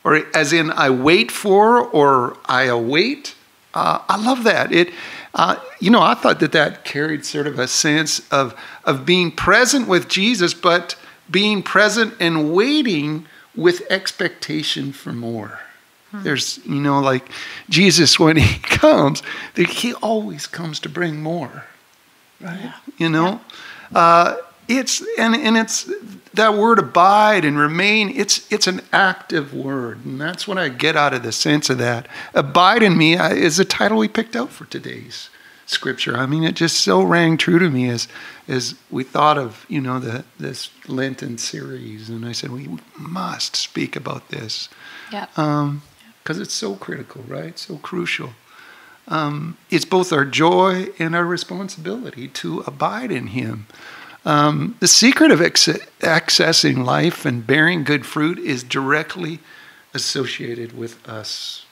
[0.03, 3.37] or as in I wait for, or I await.
[3.74, 4.72] Uh, I love that.
[4.72, 4.92] It,
[5.35, 9.31] uh, you know, I thought that that carried sort of a sense of of being
[9.31, 10.96] present with Jesus, but
[11.31, 15.61] being present and waiting with expectation for more.
[16.11, 16.22] Hmm.
[16.22, 17.28] There's, you know, like
[17.68, 19.22] Jesus when he comes,
[19.54, 21.64] he always comes to bring more,
[22.40, 22.61] right?
[22.61, 22.74] Yeah.
[22.96, 23.40] You know,
[23.92, 23.98] yeah.
[23.98, 24.37] uh,
[24.68, 25.90] it's and and it's
[26.38, 28.09] that word abide and remain.
[28.09, 31.79] It's it's an active word, and that's what I get out of the sense of
[31.79, 32.09] that.
[32.35, 35.29] Abide in me is the title we picked out for today's
[35.66, 36.16] scripture.
[36.16, 38.09] I mean, it just so rang true to me as
[38.48, 43.55] as we thought of you know the this Lenten series, and I said we must
[43.55, 44.68] speak about this.
[45.12, 45.27] Yeah.
[45.37, 45.83] Um,
[46.22, 47.59] because it's so critical, right?
[47.59, 48.35] So crucial.
[49.07, 53.66] Um, it's both our joy and our responsibility to abide in Him.
[54.29, 55.69] Um, the secret of ex-
[56.01, 59.41] accessing life and bearing good fruit is directly
[59.95, 61.64] associated with us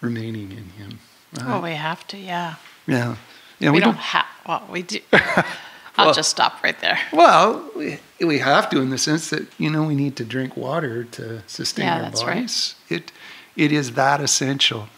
[0.00, 0.98] remaining in Him.
[1.38, 1.46] Right?
[1.46, 2.56] Well, we have to, yeah.
[2.88, 3.14] Yeah.
[3.60, 4.98] yeah we, we don't, don't have, well, we do.
[5.12, 6.98] I'll well, just stop right there.
[7.12, 10.56] Well, we, we have to in the sense that, you know, we need to drink
[10.56, 12.74] water to sustain yeah, our that's bodies.
[12.90, 13.00] Right.
[13.00, 13.12] It,
[13.54, 14.88] it is that essential.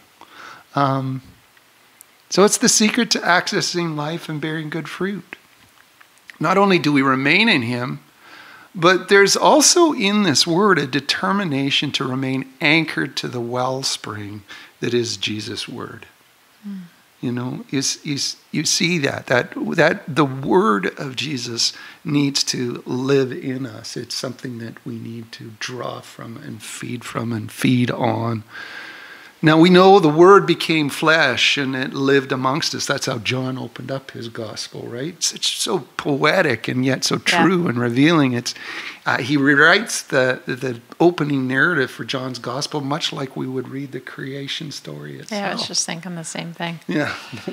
[0.73, 1.21] Um,
[2.31, 5.28] so it's the secret to accessing life and bearing good fruit.
[6.39, 7.99] Not only do we remain in Him,
[8.75, 14.43] but there's also in this word a determination to remain anchored to the wellspring
[14.79, 16.05] that is Jesus' word.
[16.63, 16.77] Hmm.
[17.21, 18.17] You know, you, you,
[18.51, 21.73] you see that, that, that the word of Jesus
[22.05, 23.97] needs to live in us.
[23.97, 28.45] It's something that we need to draw from and feed from and feed on.
[29.41, 32.85] Now we know the Word became flesh and it lived amongst us.
[32.85, 35.13] That's how John opened up his gospel, right?
[35.13, 37.69] It's, it's so poetic and yet so true yeah.
[37.69, 38.33] and revealing.
[38.33, 38.53] It's
[39.05, 43.93] uh, he rewrites the the opening narrative for John's gospel much like we would read
[43.93, 45.41] the creation story itself.
[45.41, 46.81] Yeah, I was just thinking the same thing.
[46.87, 47.15] Yeah,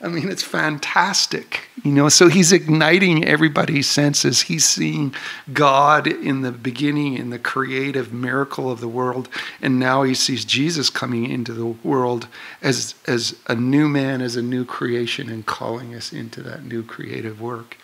[0.00, 2.08] I mean, it's fantastic, you know.
[2.08, 4.42] So he's igniting everybody's senses.
[4.42, 5.12] He's seeing
[5.52, 9.28] God in the beginning, in the creative miracle of the world,
[9.60, 12.28] and now he sees Jesus coming into the world
[12.62, 16.84] as as a new man, as a new creation, and calling us into that new
[16.84, 17.76] creative work.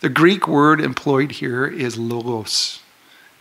[0.00, 2.80] The Greek word employed here is logos.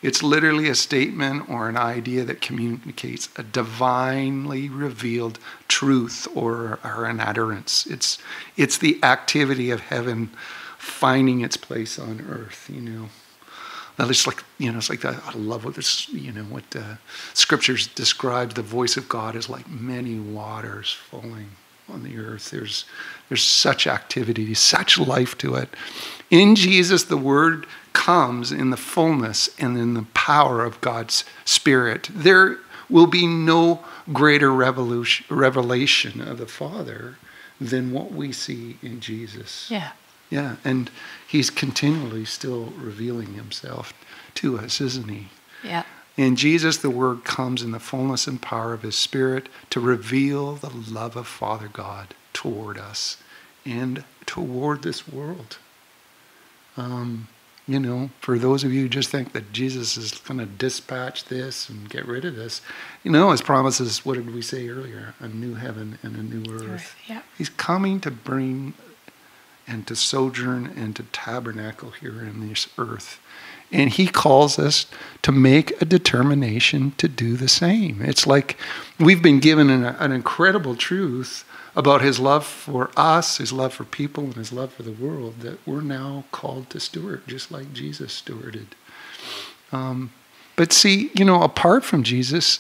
[0.06, 7.06] It's literally a statement or an idea that communicates a divinely revealed truth or, or
[7.06, 7.88] an utterance.
[7.88, 8.20] It's,
[8.56, 10.30] it's the activity of heaven
[10.78, 13.10] finding its place on earth, you know.
[13.98, 15.06] Now, it's like you know, it's like.
[15.06, 16.96] I love what this, you know, what uh,
[17.34, 21.48] scriptures describe the voice of God as like many waters falling
[21.88, 22.52] on the earth.
[22.52, 22.84] There's
[23.30, 25.70] there's such activity, such life to it.
[26.30, 32.10] In Jesus, the Word comes in the fullness and in the power of God's Spirit.
[32.14, 32.58] There
[32.90, 37.16] will be no greater revelation of the Father
[37.60, 39.72] than what we see in Jesus.
[39.72, 39.94] Yeah.
[40.30, 40.92] Yeah, and
[41.28, 43.94] he's continually still revealing himself
[44.36, 45.30] to us, isn't he?
[45.64, 45.84] Yeah.
[46.18, 50.56] In Jesus, the Word comes in the fullness and power of His Spirit to reveal
[50.56, 53.18] the love of Father God toward us
[53.66, 55.58] and toward this world.
[56.78, 57.28] Um,
[57.68, 61.26] you know, for those of you who just think that Jesus is going to dispatch
[61.26, 62.62] this and get rid of this,
[63.04, 65.16] you know, his promises, what did we say earlier?
[65.20, 66.70] A new heaven and a new earth.
[66.70, 67.22] earth yeah.
[67.38, 68.74] He's coming to bring
[69.68, 73.20] and to sojourn and to tabernacle here in this earth.
[73.72, 74.86] And he calls us
[75.24, 78.00] to make a determination to do the same.
[78.02, 78.58] It's like
[79.00, 83.84] we've been given an, an incredible truth about his love for us, his love for
[83.84, 87.74] people, and his love for the world that we're now called to steward, just like
[87.74, 88.68] Jesus stewarded.
[89.72, 90.12] Um,
[90.56, 92.60] but see, you know, apart from Jesus,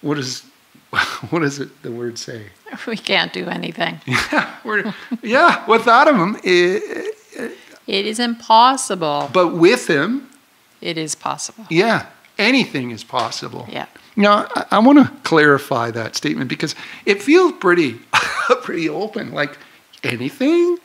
[0.00, 0.44] what is
[1.30, 2.46] what does it the word say?
[2.86, 4.00] We can't do anything.
[4.06, 5.64] Yeah, we're, yeah.
[5.66, 7.14] Without him, it,
[7.86, 9.30] it is impossible.
[9.32, 10.28] But with him,
[10.80, 11.66] it is possible.
[11.70, 12.06] Yeah,
[12.38, 13.66] anything is possible.
[13.70, 13.86] Yeah.
[14.16, 18.00] Now, I, I want to clarify that statement because it feels pretty,
[18.62, 19.32] pretty open.
[19.32, 19.58] Like
[20.02, 20.78] anything.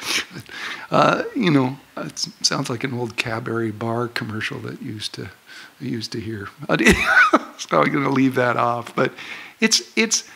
[0.90, 5.30] uh, you know, it sounds like an old Cadbury bar commercial that used to
[5.80, 6.48] used to hear.
[7.58, 8.94] so I'm going to leave that off.
[8.94, 9.12] But
[9.60, 10.28] it's it's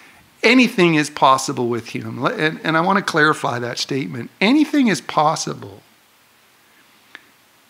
[0.42, 4.30] anything is possible with him, and, and I want to clarify that statement.
[4.40, 5.82] Anything is possible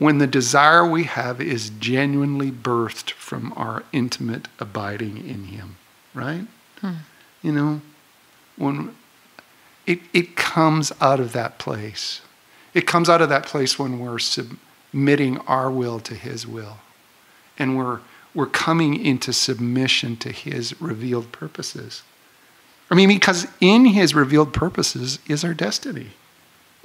[0.00, 5.76] when the desire we have is genuinely birthed from our intimate abiding in Him,
[6.14, 6.46] right?
[6.80, 6.94] Hmm.
[7.42, 7.80] You know,
[8.60, 8.94] when
[9.86, 12.20] it, it comes out of that place.
[12.74, 16.78] It comes out of that place when we're submitting our will to His will.
[17.58, 18.00] And we're,
[18.34, 22.02] we're coming into submission to His revealed purposes.
[22.90, 26.10] I mean, because in His revealed purposes is our destiny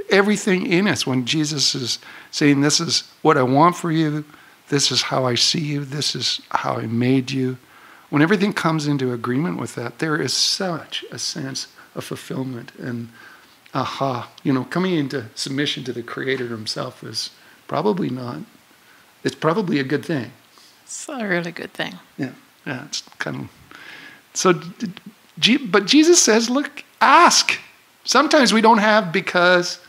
[0.10, 2.00] everything in us when Jesus is
[2.32, 4.26] saying, This is what I want for you,
[4.70, 7.58] this is how I see you, this is how I made you.
[8.16, 13.10] When everything comes into agreement with that, there is such a sense of fulfillment and
[13.74, 14.32] aha.
[14.42, 17.32] You know, coming into submission to the Creator Himself is
[17.68, 18.38] probably not,
[19.26, 20.32] it's probably a good thing.
[20.84, 22.00] It's a really good thing.
[22.18, 22.32] Yeah,
[22.66, 23.50] yeah, it's kind of.
[24.34, 24.62] So,
[25.68, 27.60] but Jesus says, look, ask.
[28.06, 29.80] Sometimes we don't have because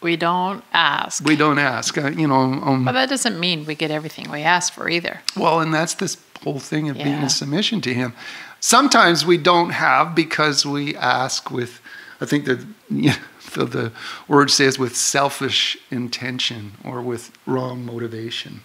[0.00, 1.24] we don't ask.
[1.24, 1.96] We don't ask.
[1.96, 2.34] Uh, you know.
[2.34, 5.20] Um, but that doesn't mean we get everything we ask for either.
[5.36, 7.04] Well, and that's this whole thing of yeah.
[7.04, 8.14] being in submission to Him.
[8.60, 11.80] Sometimes we don't have because we ask with,
[12.20, 13.12] I think that you
[13.56, 13.92] know, the
[14.28, 18.60] word says with selfish intention or with wrong motivation.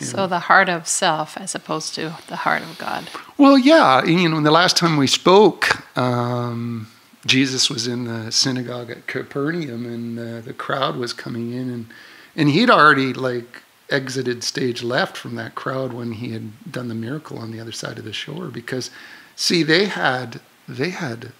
[0.00, 0.26] So know.
[0.26, 3.08] the heart of self as opposed to the heart of God.
[3.36, 4.04] Well, yeah.
[4.04, 5.98] You know, the last time we spoke.
[5.98, 6.88] Um,
[7.26, 11.86] Jesus was in the synagogue at Capernaum, and uh, the crowd was coming in, and
[12.34, 16.94] and he'd already like exited stage left from that crowd when he had done the
[16.94, 18.48] miracle on the other side of the shore.
[18.48, 18.90] Because,
[19.36, 21.32] see, they had they had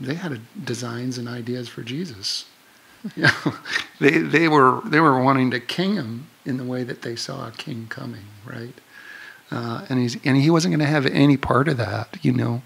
[0.00, 2.46] they had designs and ideas for Jesus.
[3.14, 3.30] Yeah,
[4.00, 7.46] they they were they were wanting to king him in the way that they saw
[7.46, 8.74] a king coming, right?
[9.50, 12.62] Uh, and he's and he wasn't going to have any part of that, you know.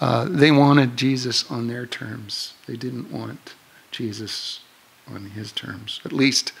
[0.00, 2.54] Uh, they wanted Jesus on their terms.
[2.66, 3.54] They didn't want
[3.92, 4.60] Jesus
[5.08, 6.52] on his terms, at least,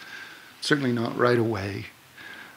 [0.66, 1.86] certainly not right away.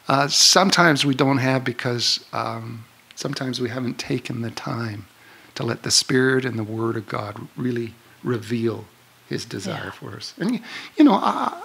[0.07, 2.83] Uh, sometimes we don't have because um,
[3.15, 5.05] sometimes we haven't taken the time
[5.53, 7.93] to let the Spirit and the Word of God really
[8.23, 8.85] reveal
[9.27, 9.91] His desire yeah.
[9.91, 10.33] for us.
[10.39, 10.59] And
[10.97, 11.61] you know, I,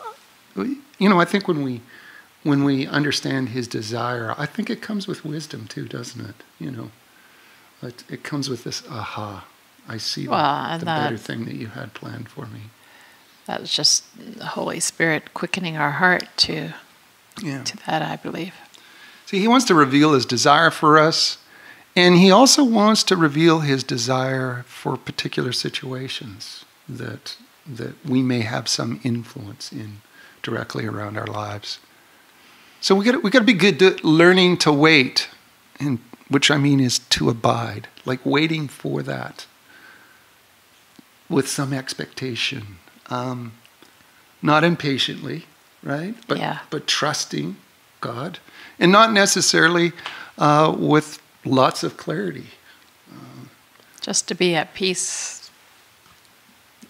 [0.99, 1.81] you know, I think when we
[2.43, 6.37] when we understand His desire, I think it comes with wisdom too, doesn't it?
[6.61, 6.91] You know,
[7.83, 9.47] it, it comes with this aha.
[9.89, 12.61] I see well, the, the better thing that you had planned for me.
[13.47, 14.05] That's just
[14.39, 16.75] the Holy Spirit quickening our heart to
[17.43, 17.63] yeah.
[17.65, 18.55] to that, I believe.
[19.27, 21.39] See, he wants to reveal his desire for us,
[21.97, 28.41] and he also wants to reveal his desire for particular situations that that we may
[28.41, 30.03] have some influence in
[30.43, 31.79] directly around our lives.
[32.81, 35.29] So we got we got to be good at learning to wait,
[35.81, 39.47] and which I mean is to abide, like waiting for that
[41.29, 42.77] with some expectation,
[43.11, 43.53] um,
[44.43, 45.45] not impatiently,
[45.83, 46.14] right?
[46.27, 46.61] But, yeah.
[46.71, 47.57] but trusting
[48.01, 48.38] God.
[48.79, 49.93] And not necessarily
[50.38, 52.47] uh, with lots of clarity.
[53.11, 53.47] Uh,
[54.01, 55.51] just to be at peace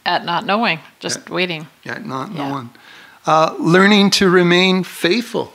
[0.06, 1.66] at not knowing, just at, waiting.
[1.84, 2.48] Yeah, not yeah.
[2.48, 2.70] knowing.
[3.26, 5.52] Uh, learning to remain faithful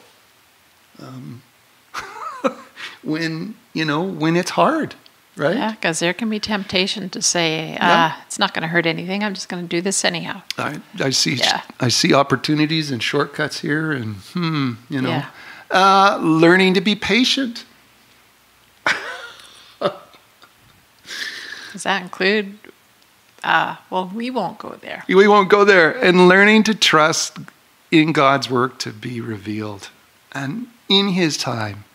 [1.00, 1.41] um,
[3.04, 4.95] when, you know, when it's hard
[5.39, 5.56] right?
[5.56, 8.23] Yeah, because there can be temptation to say, ah, yeah.
[8.28, 9.23] it's not going to hurt anything.
[9.23, 10.43] I'm just going to do this anyhow.
[10.58, 11.36] I, I see.
[11.36, 11.62] Yeah.
[11.80, 15.30] I see opportunities and shortcuts here, and hmm, you know, yeah.
[15.71, 17.65] uh, learning to be patient.
[19.80, 19.93] Does
[21.84, 22.58] that include?
[23.43, 25.06] Uh, well, we won't go there.
[25.08, 25.91] We won't go there.
[25.91, 27.38] And learning to trust
[27.89, 29.89] in God's work to be revealed,
[30.34, 31.86] and in His time,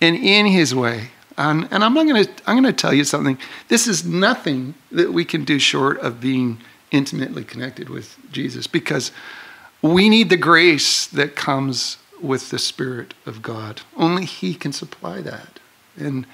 [0.00, 3.38] and in His way and, and I'm going to I'm going to tell you something.
[3.68, 6.58] This is nothing that we can do short of being
[6.90, 9.12] intimately connected with Jesus because
[9.82, 13.82] we need the grace that comes with the Spirit of God.
[13.96, 15.60] Only He can supply that.
[15.96, 16.26] And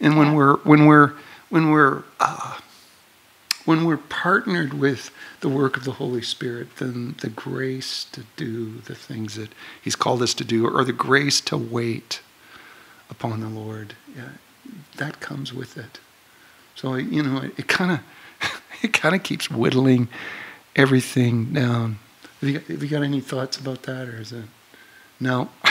[0.00, 1.14] and when we're when we're
[1.48, 2.58] when we're uh,
[3.64, 8.78] when we're partnered with the work of the Holy Spirit, then the grace to do
[8.80, 12.20] the things that He's called us to do, or the grace to wait
[13.10, 14.30] upon the Lord, yeah,
[14.96, 16.00] that comes with it.
[16.74, 18.00] So you know, it kind of
[18.82, 20.08] it kind of keeps whittling
[20.76, 21.98] everything down.
[22.40, 24.44] Have you, have you got any thoughts about that, or is it
[25.18, 25.48] no?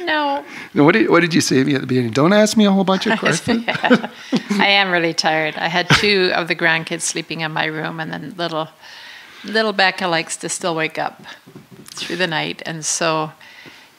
[0.00, 0.44] No.
[0.72, 2.12] no what did What did you say at the beginning?
[2.12, 3.64] Don't ask me a whole bunch of questions.
[3.66, 4.10] yeah.
[4.52, 5.56] I am really tired.
[5.56, 8.68] I had two of the grandkids sleeping in my room, and then little
[9.44, 11.22] little Becca likes to still wake up
[11.94, 13.32] through the night, and so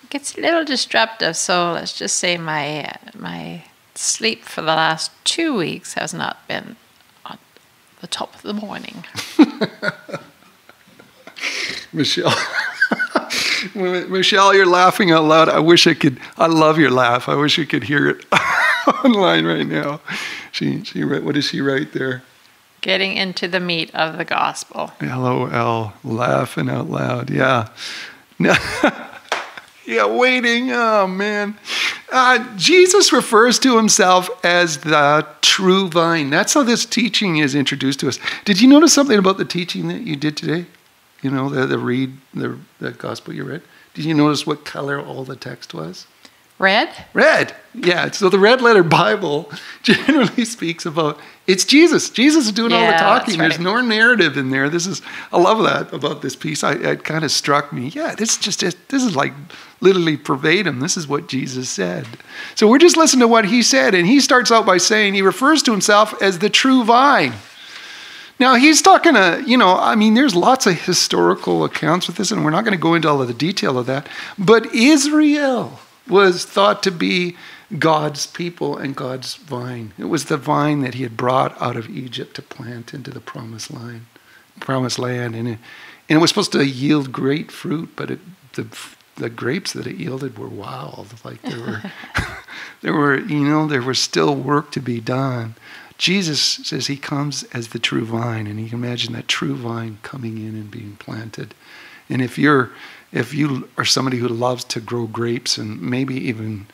[0.03, 1.35] it gets a little disruptive.
[1.35, 3.63] So let's just say my my
[3.99, 6.77] sleep for the last two weeks has not been
[7.25, 7.37] on
[7.99, 9.03] the top of the morning.
[11.93, 12.33] Michelle.
[13.75, 15.49] Michelle, you're laughing out loud.
[15.49, 16.17] I wish I could.
[16.37, 17.27] I love your laugh.
[17.27, 18.25] I wish you could hear it
[19.03, 19.99] online right now.
[20.51, 22.23] She, she, what does she write there?
[22.81, 24.93] Getting into the meat of the gospel.
[25.01, 27.29] LOL, laughing out loud.
[27.29, 27.67] Yeah.
[29.89, 30.71] Yeah, waiting.
[30.71, 31.57] Oh, man.
[32.11, 36.29] Uh, Jesus refers to himself as the true vine.
[36.29, 38.19] That's how this teaching is introduced to us.
[38.45, 40.67] Did you notice something about the teaching that you did today?
[41.23, 43.63] You know, the, the read, the, the gospel you read?
[43.95, 46.05] Did you notice what color all the text was?
[46.59, 46.89] Red?
[47.13, 47.55] Red.
[47.73, 48.11] Yeah.
[48.11, 49.49] So the red letter Bible
[49.83, 52.09] generally speaks about it's Jesus.
[52.09, 53.39] Jesus is doing yeah, all the talking.
[53.39, 53.49] Right.
[53.49, 54.69] There's no narrative in there.
[54.69, 56.63] This is I love that about this piece.
[56.63, 57.87] I, it kind of struck me.
[57.87, 59.33] Yeah, this just this is like
[59.81, 60.79] literally verbatim.
[60.79, 62.05] This is what Jesus said.
[62.55, 65.21] So we're just listening to what he said, and he starts out by saying he
[65.21, 67.33] refers to himself as the true vine.
[68.39, 72.31] Now he's talking to, you know, I mean, there's lots of historical accounts with this,
[72.31, 74.07] and we're not going to go into all of the detail of that.
[74.37, 77.35] But Israel was thought to be
[77.77, 79.93] God's people and God's vine.
[79.97, 83.19] It was the vine that he had brought out of Egypt to plant into the
[83.19, 84.05] promised land,
[84.59, 85.59] promised land, and it,
[86.07, 88.19] and it was supposed to yield great fruit, but it,
[88.53, 88.65] the
[89.19, 91.13] the grapes that it yielded were wild.
[91.23, 91.81] Like there were,
[92.81, 95.55] there were, you know, there was still work to be done.
[95.97, 99.99] Jesus says he comes as the true vine, and you can imagine that true vine
[100.01, 101.53] coming in and being planted.
[102.09, 102.71] And if you're
[103.11, 106.67] if you are somebody who loves to grow grapes and maybe even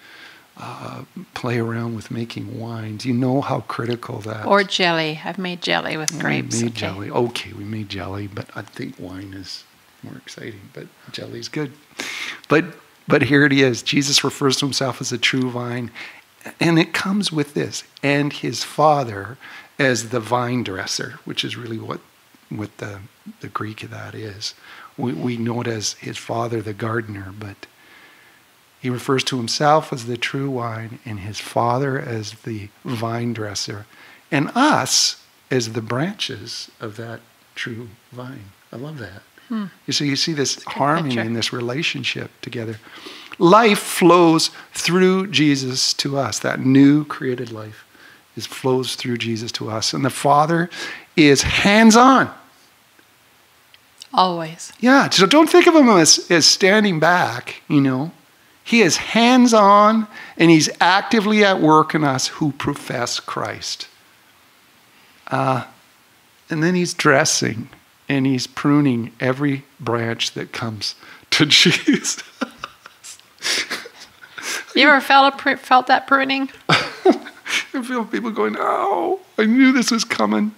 [0.58, 4.46] uh, play around with making wines, you know how critical that.
[4.46, 5.20] Or jelly.
[5.24, 6.58] I've made jelly with grapes.
[6.58, 6.80] We made okay.
[6.80, 7.10] jelly.
[7.10, 9.64] Okay, we made jelly, but I think wine is
[10.06, 10.70] more exciting.
[10.74, 11.74] But jelly's good.
[12.48, 12.66] But
[13.08, 13.84] but here it is.
[13.84, 15.92] Jesus refers to himself as a true vine,
[16.60, 17.84] and it comes with this.
[18.02, 19.38] And his Father
[19.78, 22.00] as the vine dresser, which is really what,
[22.50, 23.02] what the,
[23.42, 24.54] the Greek of that is.
[24.98, 27.68] We, we know it as his father, the gardener, but
[28.82, 33.86] he refers to himself as the true wine and his father as the vine dresser
[34.32, 37.20] and us as the branches of that
[37.56, 38.52] true vine.
[38.72, 39.24] I love that.
[39.50, 39.66] Hmm.
[39.86, 42.80] You see, you see this harmony in this relationship together.
[43.38, 46.40] Life flows through Jesus to us.
[46.40, 47.86] That new created life
[48.36, 50.70] is flows through Jesus to us, and the Father
[51.16, 52.34] is hands-on.
[54.14, 54.72] Always.
[54.80, 55.10] Yeah.
[55.10, 57.62] So don't think of him as, as standing back.
[57.68, 58.12] You know,
[58.64, 63.88] he is hands-on, and he's actively at work in us who profess Christ.
[65.28, 65.66] Uh,
[66.50, 67.70] and then he's dressing
[68.08, 70.96] and he's pruning every branch that comes
[71.32, 72.24] to Jesus.
[74.76, 76.50] you ever felt, a, felt that pruning?
[76.70, 80.54] I feel people going, oh, I knew this was coming.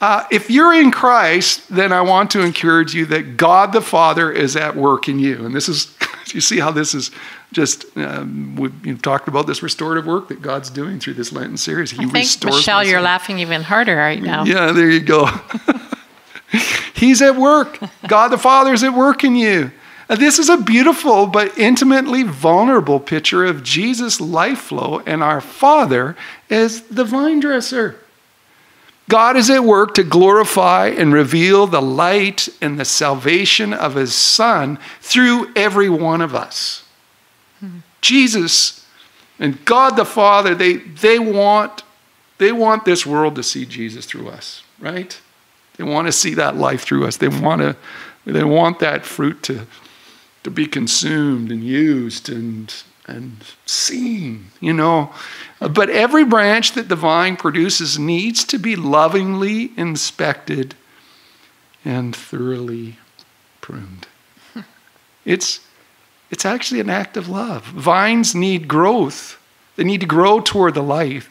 [0.00, 4.30] Uh, if you're in Christ, then I want to encourage you that God the Father
[4.30, 5.46] is at work in you.
[5.46, 5.96] And this is,
[6.34, 7.10] you see how this is
[7.52, 11.92] just, um, we've talked about this restorative work that God's doing through this Lenten series.
[11.92, 14.44] He I think, restores Michelle, you're laughing even harder right now.
[14.44, 15.28] Yeah, there you go.
[17.04, 17.78] He's at work.
[18.06, 19.72] God the Father is at work in you.
[20.08, 26.16] This is a beautiful but intimately vulnerable picture of Jesus' life flow and our Father
[26.48, 27.96] as the vine dresser.
[29.10, 34.14] God is at work to glorify and reveal the light and the salvation of His
[34.14, 36.84] Son through every one of us.
[37.60, 37.80] Hmm.
[38.00, 38.86] Jesus
[39.38, 41.82] and God the Father, they, they, want,
[42.38, 45.20] they want this world to see Jesus through us, right?
[45.76, 47.16] They want to see that life through us.
[47.16, 47.76] They want to
[48.24, 49.66] they want that fruit to
[50.44, 52.72] to be consumed and used and
[53.06, 55.12] and seen, you know.
[55.60, 60.74] Uh, but every branch that the vine produces needs to be lovingly inspected
[61.84, 62.98] and thoroughly
[63.60, 64.06] pruned.
[65.24, 65.60] It's
[66.30, 67.64] it's actually an act of love.
[67.64, 69.38] Vines need growth.
[69.76, 71.28] They need to grow toward the light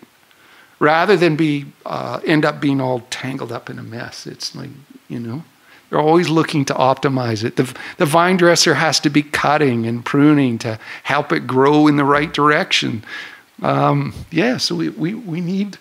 [0.84, 4.27] rather than be uh, end up being all tangled up in a mess.
[4.27, 4.69] It's like,
[5.07, 5.43] you know,
[5.89, 7.55] they're always looking to optimize it.
[7.55, 11.95] The, the vine dresser has to be cutting and pruning to help it grow in
[11.95, 13.05] the right direction.
[13.61, 15.77] Um, yeah, so we, we, we need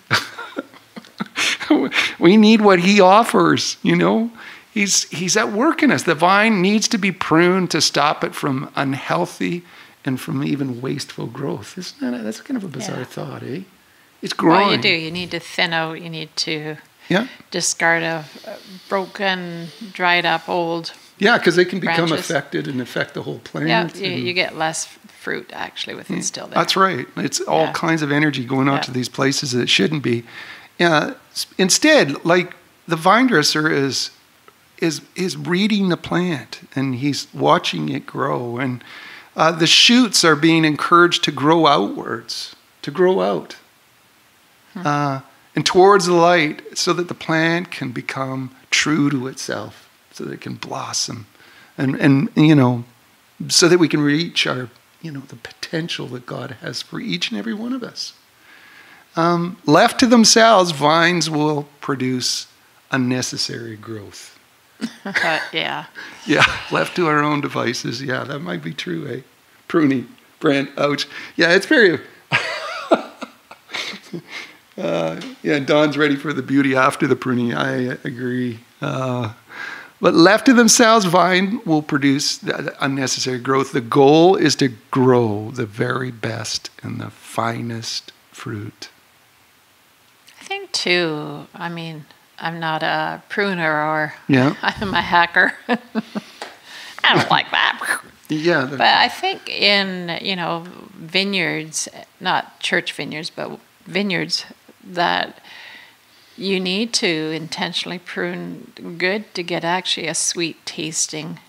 [2.19, 4.31] we need what he offers, you know.
[4.73, 6.03] He's, he's at work in us.
[6.03, 9.63] The vine needs to be pruned to stop it from unhealthy
[10.05, 11.77] and from even wasteful growth.
[11.77, 13.03] Isn't that, that's kind of a bizarre yeah.
[13.03, 13.63] thought, eh?
[14.23, 14.61] It's growing.
[14.61, 14.89] Well, you do.
[14.89, 16.01] You need to thin out.
[16.01, 16.77] You need to
[17.09, 17.27] yeah.
[17.51, 18.25] discard a,
[18.87, 20.93] broken, dried up, old.
[21.19, 22.29] Yeah, because they can become branches.
[22.29, 23.97] affected and affect the whole plant.
[23.97, 26.55] Yeah, you, you get less fruit actually with it still there.
[26.55, 27.05] That's right.
[27.17, 27.73] It's all yeah.
[27.73, 28.81] kinds of energy going out yeah.
[28.81, 30.23] to these places that it shouldn't be.
[30.79, 31.15] Yeah.
[31.57, 32.55] Instead, like
[32.87, 34.11] the vine dresser is
[34.79, 38.83] is is reading the plant and he's watching it grow and
[39.35, 43.55] uh, the shoots are being encouraged to grow outwards, to grow out
[44.75, 45.21] uh,
[45.55, 50.33] and towards the light so that the plant can become true to itself, so that
[50.33, 51.27] it can blossom.
[51.77, 52.83] And, and you know,
[53.49, 54.69] so that we can reach our,
[55.01, 58.13] you know, the potential that God has for each and every one of us.
[59.15, 62.47] Um, left to themselves, vines will produce
[62.91, 64.39] unnecessary growth.
[65.53, 65.85] yeah.
[66.25, 68.01] yeah, left to our own devices.
[68.01, 69.21] Yeah, that might be true, eh?
[69.67, 70.07] Pruning,
[70.39, 71.07] Brent, ouch.
[71.35, 71.99] Yeah, it's very.
[74.77, 77.53] Uh, yeah, Don's ready for the beauty after the pruning.
[77.53, 78.59] I agree.
[78.81, 79.33] Uh,
[80.01, 82.43] but left to themselves, vine will produce
[82.81, 83.71] unnecessary growth.
[83.71, 88.89] The goal is to grow the very best and the finest fruit.
[90.41, 92.05] I think, too, I mean,
[92.37, 94.55] I'm not a pruner or yeah.
[94.61, 95.53] I'm a hacker.
[95.69, 98.01] I don't like that.
[98.27, 98.67] Yeah.
[98.69, 100.65] But I think in, you know,
[100.95, 101.87] vineyards,
[102.19, 104.45] not church vineyards, but vineyards,
[104.83, 105.39] that
[106.35, 111.39] you need to intentionally prune good to get actually a sweet tasting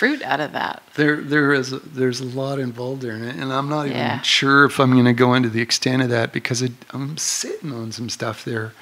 [0.00, 0.82] fruit out of that.
[0.94, 4.14] There, there is a, there's a lot involved there, and I'm not yeah.
[4.14, 7.18] even sure if I'm going to go into the extent of that because it, I'm
[7.18, 8.72] sitting on some stuff there.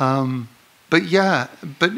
[0.00, 0.48] Um,
[0.90, 1.46] but yeah,
[1.78, 1.92] but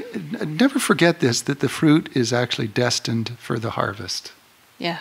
[0.46, 4.32] never forget this: that the fruit is actually destined for the harvest.
[4.78, 5.00] Yeah,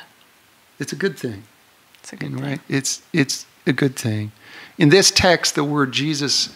[0.80, 1.44] it's a good thing.
[2.00, 2.42] It's a good thing.
[2.42, 2.62] right.
[2.70, 4.32] It's it's a good thing.
[4.78, 6.56] In this text, the word Jesus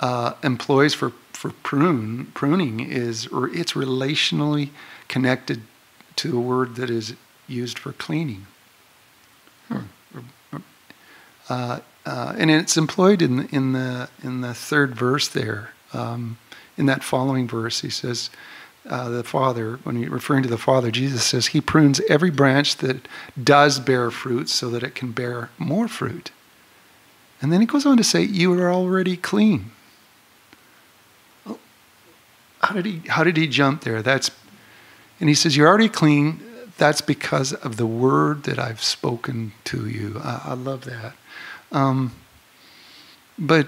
[0.00, 4.70] uh, employs for, for prune, pruning is, or it's relationally
[5.08, 5.62] connected
[6.16, 7.14] to a word that is
[7.48, 8.46] used for cleaning.
[9.68, 9.78] Hmm.
[11.48, 15.70] Uh, uh, and it's employed in in the in the third verse there.
[15.92, 16.38] Um,
[16.76, 18.30] in that following verse, he says,
[18.88, 22.76] uh, "The Father, when he referring to the Father, Jesus says he prunes every branch
[22.76, 23.06] that
[23.42, 26.30] does bear fruit, so that it can bear more fruit."
[27.40, 29.70] And then he goes on to say, "You are already clean."
[31.44, 31.58] Well,
[32.62, 33.02] how did he?
[33.08, 34.02] How did he jump there?
[34.02, 34.30] That's,
[35.20, 36.40] and he says, "You're already clean."
[36.78, 40.20] That's because of the word that I've spoken to you.
[40.22, 41.14] I, I love that.
[41.72, 42.12] Um,
[43.38, 43.66] but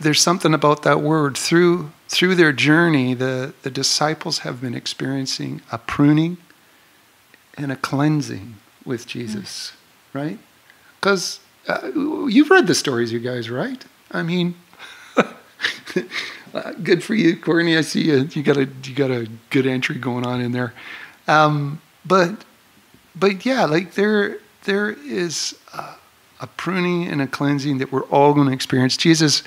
[0.00, 1.36] there's something about that word.
[1.36, 6.38] Through through their journey, the, the disciples have been experiencing a pruning
[7.56, 10.20] and a cleansing with Jesus, mm.
[10.20, 10.38] right?
[10.98, 13.84] Because uh, you've read the stories, you guys, right?
[14.10, 14.54] I mean,
[16.82, 17.76] good for you, Courtney.
[17.76, 18.28] I see you.
[18.32, 20.72] You got a you got a good entry going on in there.
[21.26, 22.44] Um, but
[23.14, 25.94] but yeah, like there there is a,
[26.40, 28.96] a, pruning and a cleansing that we're all going to experience.
[28.96, 29.42] Jesus,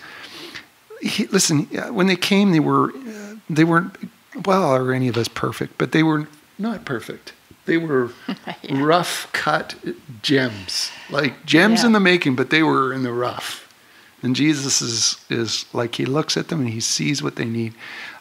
[1.02, 3.96] he, listen, when they came, they were uh, they weren't
[4.46, 5.78] well, are any of us perfect?
[5.78, 7.34] But they were not perfect.
[7.72, 8.84] They were yeah.
[8.84, 9.76] rough cut
[10.22, 11.88] gems, like gems yeah.
[11.88, 13.68] in the making, but they were in the rough.
[14.22, 17.74] And Jesus is, is like, he looks at them and he sees what they need.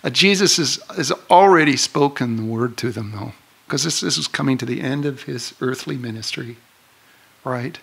[0.04, 3.32] Uh, Jesus is, has already spoken the word to them, though
[3.70, 6.56] because this, this is coming to the end of his earthly ministry,
[7.44, 7.78] right?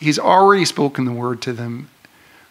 [0.00, 1.88] He's already spoken the word to them.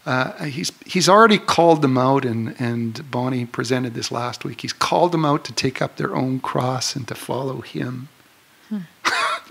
[0.05, 4.61] Uh, he's, he's already called them out, and, and Bonnie presented this last week.
[4.61, 8.07] He's called them out to take up their own cross and to follow him.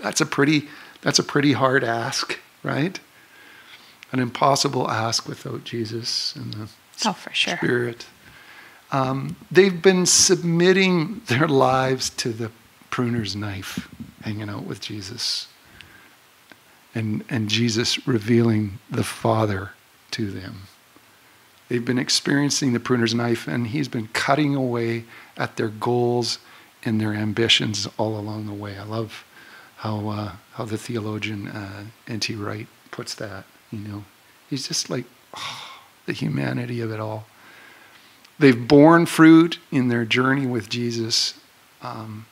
[0.01, 0.67] That's, a pretty,
[1.01, 2.99] that's a pretty hard ask, right?
[4.11, 6.69] An impossible ask without Jesus and the
[7.05, 7.57] oh, for sure.
[7.57, 8.05] Spirit.
[8.91, 12.51] Um, they've been submitting their lives to the
[12.89, 13.89] pruner's knife
[14.21, 15.47] hanging out with Jesus.
[16.95, 19.71] And, and Jesus revealing the Father
[20.11, 20.63] to them.
[21.69, 25.03] They've been experiencing the pruner's knife, and he's been cutting away
[25.35, 26.39] at their goals
[26.83, 28.77] and their ambitions all along the way.
[28.77, 29.25] I love
[29.77, 32.35] how, uh, how the theologian uh, N.T.
[32.35, 33.45] Wright puts that.
[33.71, 34.03] You know,
[34.49, 35.05] he's just like
[35.35, 37.25] oh, the humanity of it all.
[38.39, 41.39] They've borne fruit in their journey with Jesus.
[41.81, 42.27] Um,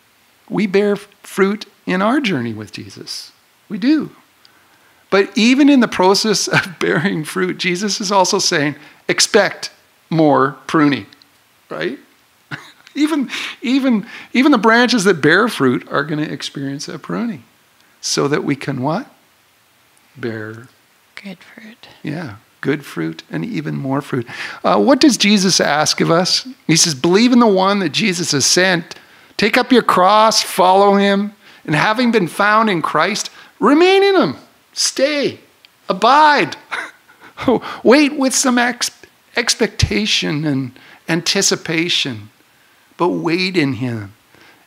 [0.49, 3.31] we bear fruit in our journey with Jesus.
[3.69, 4.11] We do.
[5.09, 8.75] But even in the process of bearing fruit, Jesus is also saying,
[9.07, 9.71] expect
[10.09, 11.05] more pruning,
[11.69, 11.99] right?
[12.95, 13.29] Even,
[13.61, 17.43] even, even the branches that bear fruit are going to experience a pruning
[18.01, 19.07] so that we can what?
[20.17, 20.67] Bear
[21.21, 21.87] good fruit.
[22.03, 24.27] Yeah, good fruit and even more fruit.
[24.63, 26.47] Uh, what does Jesus ask of us?
[26.67, 28.95] He says, believe in the one that Jesus has sent
[29.37, 31.33] Take up your cross, follow him,
[31.65, 33.29] and having been found in Christ,
[33.59, 34.35] remain in him.
[34.73, 35.39] Stay,
[35.89, 36.55] abide.
[37.83, 38.91] Wait with some ex-
[39.35, 40.71] expectation and
[41.09, 42.29] anticipation,
[42.97, 44.13] but wait in him.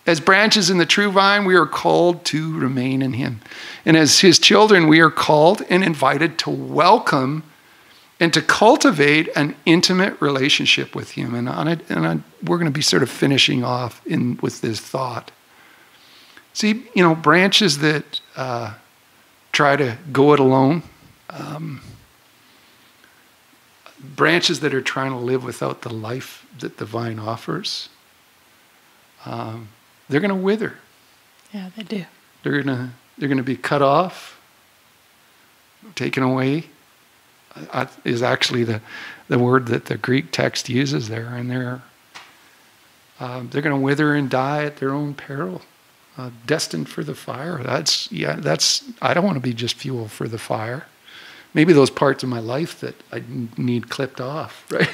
[0.07, 3.41] As branches in the true vine, we are called to remain in him.
[3.85, 7.43] And as his children, we are called and invited to welcome
[8.21, 11.35] and to cultivate an intimate relationship with Him.
[11.35, 14.81] And, on and on, we're going to be sort of finishing off in, with this
[14.81, 15.31] thought.
[16.53, 18.75] See, you know, branches that uh,
[19.53, 20.83] try to go it alone,
[21.31, 21.81] um,
[24.01, 27.89] branches that are trying to live without the life that the vine offers,
[29.25, 29.69] um,
[30.09, 30.75] they're going to wither.
[31.53, 32.05] Yeah, they do.
[32.43, 34.41] They're going to they're going to be cut off,
[35.95, 36.67] taken away
[38.05, 38.81] is actually the,
[39.29, 41.27] the word that the Greek text uses there.
[41.27, 41.83] And they're,
[43.21, 45.63] um, they're going to wither and die at their own peril,
[46.17, 47.63] uh, destined for the fire.
[47.63, 50.87] That's, yeah, that's, I don't want to be just fuel for the fire.
[51.55, 53.23] Maybe those parts of my life that I
[53.57, 54.91] need clipped off, right?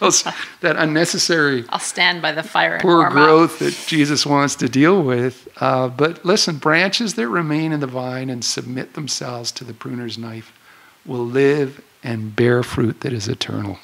[0.00, 0.22] those,
[0.60, 1.64] that unnecessary.
[1.68, 2.78] I'll stand by the fire.
[2.80, 3.58] Poor growth up.
[3.58, 5.48] that Jesus wants to deal with.
[5.60, 10.16] Uh, but listen, branches that remain in the vine and submit themselves to the pruner's
[10.16, 10.52] knife
[11.04, 13.78] will live and bear fruit that is eternal.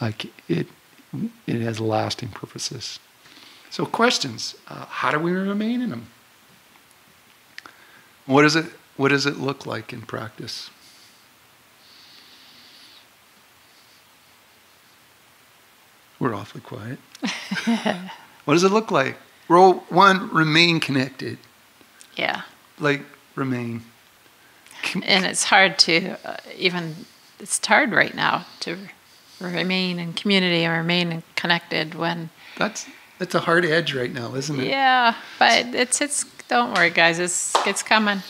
[0.00, 0.66] Like it,
[1.46, 2.98] it has lasting purposes.
[3.70, 6.08] So, questions: uh, How do we remain in them?
[8.26, 8.66] What does it
[8.96, 10.70] What does it look like in practice?
[16.24, 16.98] We're awfully quiet.
[18.46, 19.18] what does it look like?
[19.46, 21.36] Role one: remain connected.
[22.16, 22.40] Yeah.
[22.80, 23.02] Like
[23.34, 23.82] remain.
[25.02, 27.04] And it's hard to uh, even
[27.38, 28.78] it's hard right now to
[29.38, 32.86] remain in community and remain connected when that's
[33.18, 34.68] that's a hard edge right now, isn't it?
[34.68, 37.18] Yeah, but it's it's don't worry, guys.
[37.18, 38.22] It's it's coming.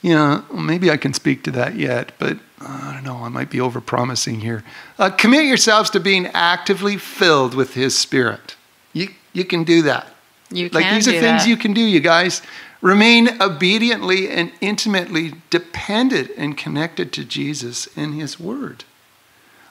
[0.00, 3.24] Yeah, maybe I can speak to that yet, but I don't know.
[3.24, 4.62] I might be over promising here.
[4.98, 8.56] Uh, commit yourselves to being actively filled with His Spirit.
[8.92, 10.08] You, you can do that.
[10.50, 11.48] You like these are things that.
[11.48, 12.42] you can do, you guys.
[12.80, 18.84] Remain obediently and intimately dependent and connected to Jesus and His Word.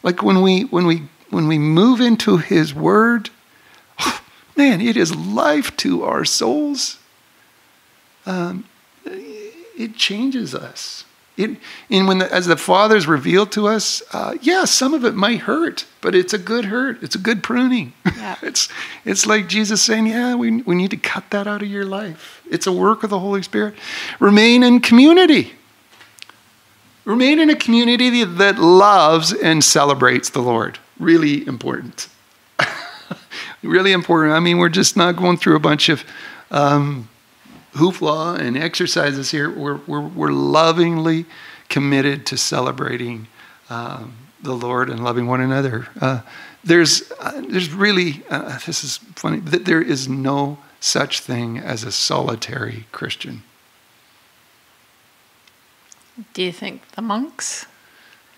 [0.02, 3.30] Like when we when we when we move into His Word,
[4.56, 6.98] man, it is life to our souls.
[8.26, 8.66] Um,
[9.06, 11.06] it changes us.
[11.44, 11.58] It,
[11.90, 15.42] and when the, as the Father's revealed to us, uh, yeah, some of it might
[15.42, 17.02] hurt, but it's a good hurt.
[17.02, 17.94] It's a good pruning.
[18.06, 18.38] Yeah.
[18.42, 18.70] it's
[19.06, 22.42] it's like Jesus saying, yeah, we we need to cut that out of your life.
[22.50, 23.76] It's a work of the Holy Spirit.
[24.20, 25.54] Remain in community.
[27.04, 30.78] Remain in a community that loves and celebrates the Lord.
[31.00, 32.08] Really important.
[33.64, 34.34] really important.
[34.34, 36.04] I mean, we're just not going through a bunch of
[36.52, 37.10] um,
[37.74, 39.50] hoopla and exercises here.
[39.50, 41.26] We're, we're, we're lovingly
[41.70, 43.28] committed to celebrating
[43.70, 45.88] um, the Lord and loving one another.
[46.00, 46.22] Uh,
[46.64, 51.84] there's, uh, there's really, uh, this is funny, that there is no such thing as
[51.84, 53.44] a solitary Christian.
[56.34, 57.66] Do you think the monks?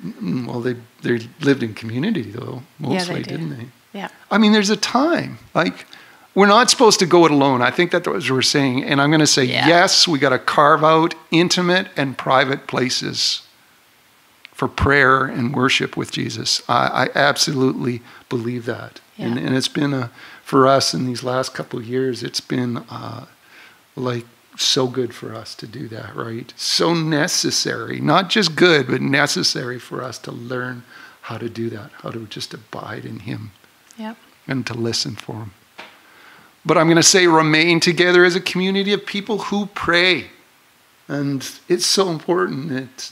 [0.04, 3.56] Mm, Well, they, they lived in community, though, mostly, yeah, they didn't do.
[3.56, 3.66] they?
[3.94, 4.10] Yeah.
[4.30, 5.38] I mean, there's a time.
[5.54, 5.86] Like,
[6.36, 7.62] we're not supposed to go it alone.
[7.62, 8.84] I think that's what we're saying.
[8.84, 9.68] And I'm going to say, Yeah.
[9.68, 13.42] yes, we got to carve out intimate and private places
[14.54, 16.62] for prayer and worship with Jesus.
[16.70, 19.00] I, I absolutely believe that.
[19.18, 20.10] And, and it's been a,
[20.44, 23.26] for us in these last couple of years, it's been uh,
[23.96, 24.26] like
[24.58, 26.52] so good for us to do that, right?
[26.58, 30.84] So necessary, not just good, but necessary for us to learn
[31.22, 33.52] how to do that, how to just abide in Him
[33.98, 34.18] Yep.
[34.48, 35.52] and to listen for him.
[36.66, 40.28] But I'm going to say remain together as a community of people who pray.
[41.08, 43.12] And it's so important that,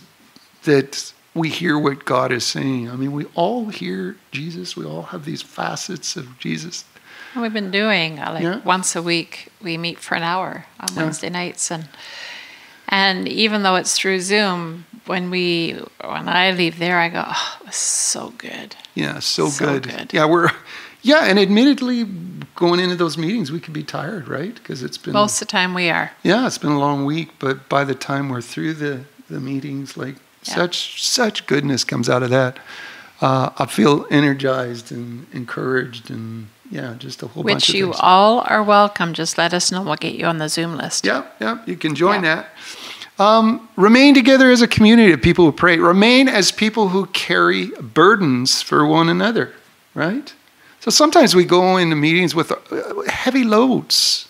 [0.63, 2.89] that we hear what God is saying.
[2.89, 6.85] I mean, we all hear Jesus, we all have these facets of Jesus.
[7.33, 8.59] And we've been doing uh, like Yeah.
[8.63, 9.49] once a week.
[9.61, 11.03] We meet for an hour on Yeah.
[11.03, 11.87] Wednesday nights, and
[12.89, 17.57] and even though it's through Zoom, when we when I leave there, I go, oh,
[17.61, 18.75] it was so good.
[18.95, 19.83] Yeah, so, So good.
[19.87, 20.13] good.
[20.13, 20.49] Yeah, we're,
[21.01, 22.05] yeah, and admittedly,
[22.55, 24.53] going into those meetings, we could be tired, right?
[24.53, 26.11] Because it's been Most of the time, we are.
[26.23, 29.97] Yeah, it's been a long week, but by the time we're through the, the meetings,
[29.97, 30.55] like Yeah.
[30.55, 32.57] such such goodness comes out of that.
[33.21, 37.85] Uh, I feel energized and encouraged, and yeah, just a whole bunch Which of you
[37.85, 37.97] things.
[37.99, 39.13] all are welcome.
[39.13, 39.81] Just let us know.
[39.83, 41.05] We'll get you on the Zoom list.
[41.05, 42.35] Yeah, yeah, you can join Yeah.
[42.35, 43.23] that.
[43.23, 45.77] Um, remain together as a community of people who pray.
[45.77, 49.51] Remain as people who carry burdens for one another,
[49.93, 50.33] right?
[50.81, 54.27] So sometimes we go into meetings with uh, heavy loads.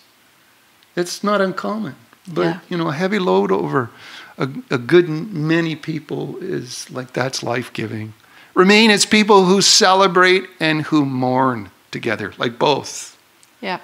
[0.95, 1.95] It's not uncommon,
[2.27, 2.59] but Yeah.
[2.69, 3.89] you know, a heavy load over
[4.37, 8.13] a, a good many people is like that's life giving.
[8.53, 13.17] Remain as people who celebrate and who mourn together, like both
[13.61, 13.79] Yeah.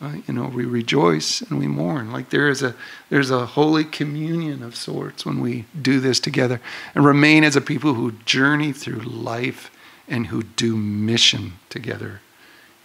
[0.00, 0.22] right?
[0.28, 2.12] You know, we rejoice and we mourn.
[2.12, 2.74] Like there is a
[3.10, 6.60] there's a holy communion of sorts when we do this together
[6.94, 9.70] and remain as a people who journey through life
[10.08, 12.20] and who do mission together.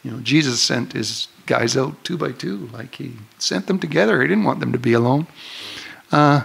[0.03, 4.21] You know, Jesus sent his guys out two by two, like he sent them together.
[4.21, 5.27] He didn't want them to be alone.
[6.11, 6.43] Uh,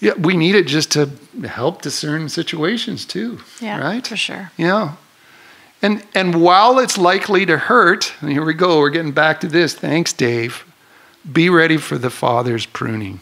[0.00, 1.10] yeah, we need it just to
[1.44, 3.38] help discern situations too.
[3.60, 3.78] Yeah.
[3.80, 4.04] right.
[4.04, 4.50] For sure.
[4.56, 4.96] Yeah.
[5.80, 9.48] And and while it's likely to hurt, and here we go, we're getting back to
[9.48, 9.74] this.
[9.74, 10.64] Thanks, Dave.
[11.30, 13.20] Be ready for the Father's pruning.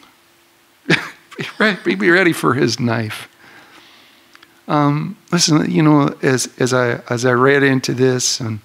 [0.89, 3.29] be, ready, be ready for his knife.
[4.71, 8.61] Um, listen, you know, as as I as I read into this and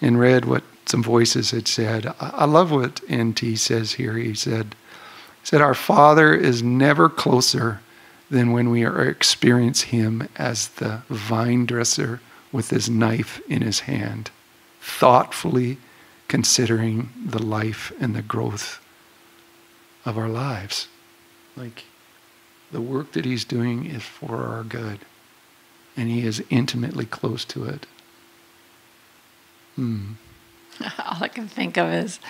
[0.00, 4.14] and read what some voices had said, I, I love what NT says here.
[4.14, 4.76] He said,
[5.40, 7.80] he said, Our Father is never closer
[8.30, 12.20] than when we experience him as the vine dresser
[12.52, 14.30] with his knife in his hand,
[14.80, 15.78] thoughtfully
[16.28, 18.80] considering the life and the growth
[20.04, 20.86] of our lives.
[21.56, 21.84] Like
[22.70, 25.00] the work that he's doing is for our good,
[25.96, 27.86] and he is intimately close to it.
[29.76, 30.12] Hmm.
[30.98, 32.20] All I can think of is,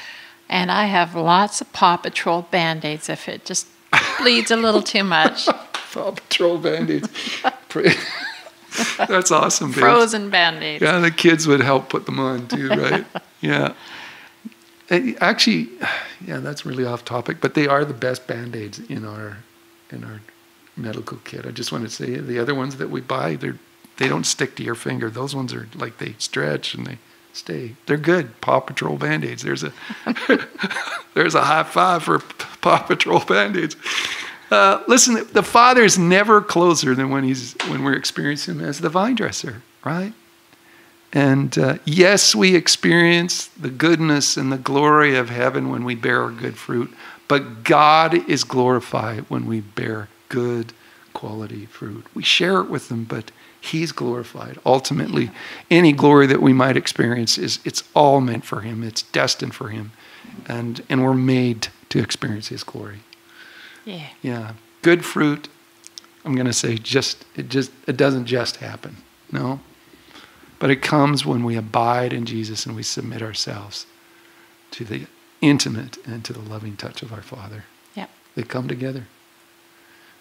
[0.49, 3.67] and I have lots of Paw Patrol band aids if it just
[4.19, 5.47] bleeds a little too much.
[5.73, 7.09] Paw Patrol band-aids.
[8.99, 9.73] That's awesome.
[9.73, 10.83] Frozen band aids.
[10.83, 13.05] Yeah, the kids would help put them on too, right?
[13.41, 13.75] yeah.
[14.91, 15.69] Eh, Actually,
[16.27, 19.39] yeah, that's really off topic, but they are the best band-aids in our
[19.91, 20.21] in our
[20.77, 21.47] medical kit.
[21.47, 23.59] I just want to say the other ones that we buy, they're
[24.01, 25.11] they don't stick to your finger.
[25.11, 26.99] Those ones are like they stretch and they
[27.35, 27.77] stay.
[27.85, 28.41] They're good.
[28.41, 29.43] Paw Patrol band-aids.
[29.43, 29.73] There's a
[31.15, 32.19] there's a high five for
[32.63, 33.77] Paw Patrol band-aids.
[34.51, 38.81] Uh, listen, the Father is never closer than when he's when we're experiencing him as
[38.81, 40.15] the vine dresser, right?
[41.13, 46.31] And uh, yes, we experience the goodness and the glory of heaven when we bear
[46.31, 46.91] good fruit,
[47.29, 50.73] but God is glorified when we bear good
[51.13, 52.07] quality fruit.
[52.15, 54.59] We share it with them, but He's glorified.
[54.65, 55.31] Ultimately,
[55.71, 58.83] any glory that we might experience is it's all meant for Him.
[58.83, 59.93] It's destined for Him,
[60.47, 63.01] and and we're made to experience His glory.
[63.85, 64.07] Yeah.
[64.23, 64.53] Yeah.
[64.81, 65.49] Good fruit.
[66.25, 68.97] I'm going to say just it just it doesn't just happen.
[69.31, 69.61] No.
[70.59, 73.87] But it comes when we abide in Jesus and we submit ourselves
[74.73, 75.07] to the
[75.41, 77.65] intimate and to the loving touch of our Father.
[77.95, 78.07] Yeah.
[78.35, 79.07] They come together.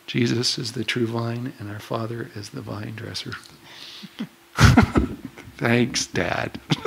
[0.10, 3.34] Jesus is the true vine, and our Father is the vine dresser.
[5.57, 6.60] Thanks, Dad.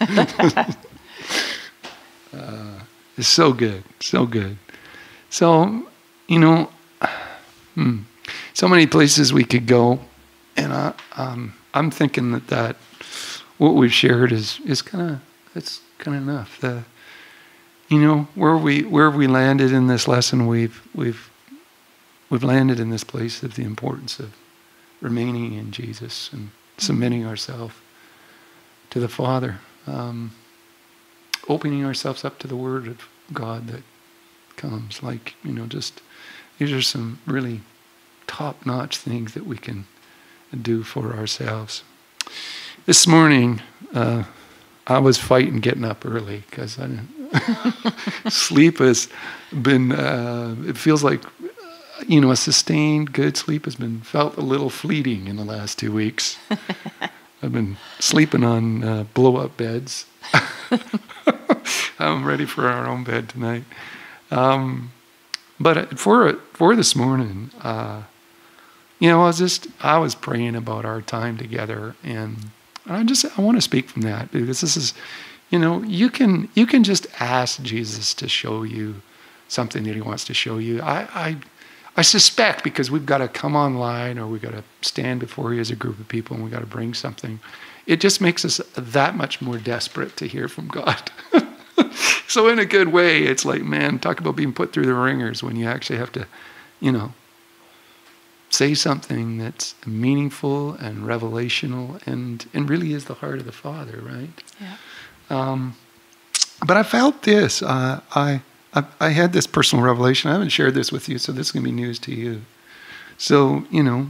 [0.00, 0.64] uh,
[3.18, 4.56] it's so good, so good.
[5.28, 5.86] So,
[6.26, 6.70] you know,
[7.74, 7.98] hmm,
[8.54, 10.00] so many places we could go,
[10.56, 12.76] and I, um, I'm thinking that that
[13.58, 15.20] what we've shared is is kind of
[15.54, 16.58] it's kind of enough.
[16.62, 16.84] The,
[17.90, 21.28] you know where we where we landed in this lesson, we've we've
[22.34, 24.34] we've landed in this place of the importance of
[25.00, 27.76] remaining in Jesus and submitting ourselves
[28.90, 30.32] to the Father, um,
[31.48, 33.84] opening ourselves up to the Word of God that
[34.56, 35.00] comes.
[35.00, 36.02] Like you know, just
[36.58, 37.60] these are some really
[38.26, 39.86] top-notch things that we can
[40.60, 41.84] do for ourselves.
[42.84, 43.62] This morning,
[43.94, 44.24] uh,
[44.88, 46.98] I was fighting getting up early because I
[48.28, 49.08] sleep has
[49.62, 49.92] been.
[49.92, 51.22] Uh, it feels like
[52.08, 55.78] you know a sustained good sleep has been felt a little fleeting in the last
[55.78, 56.38] two weeks.
[57.42, 60.06] I've been sleeping on uh, blow up beds.
[61.98, 63.64] I'm ready for our own bed tonight.
[64.30, 64.92] Um,
[65.60, 68.02] but for for this morning, uh,
[68.98, 72.50] you know, I was just I was praying about our time together, and
[72.86, 74.94] I just I want to speak from that because this is,
[75.50, 79.02] you know, you can you can just ask Jesus to show you
[79.48, 80.80] something that He wants to show you.
[80.80, 81.36] I I,
[81.96, 85.60] I suspect because we've got to come online or we've got to stand before you
[85.60, 87.38] as a group of people and we've got to bring something.
[87.86, 91.12] It just makes us that much more desperate to hear from God.
[92.28, 95.42] so in a good way, it's like, man, talk about being put through the wringers
[95.42, 96.26] when you actually have to,
[96.80, 97.12] you know,
[98.50, 104.00] say something that's meaningful and revelational and, and really is the heart of the Father,
[104.00, 104.30] right?
[104.60, 104.76] Yeah.
[105.30, 105.76] Um,
[106.66, 107.62] but I felt this.
[107.62, 108.42] Uh, I,
[108.74, 110.30] I, I had this personal revelation.
[110.30, 112.42] I haven't shared this with you, so this is going to be news to you.
[113.16, 114.08] So, you know,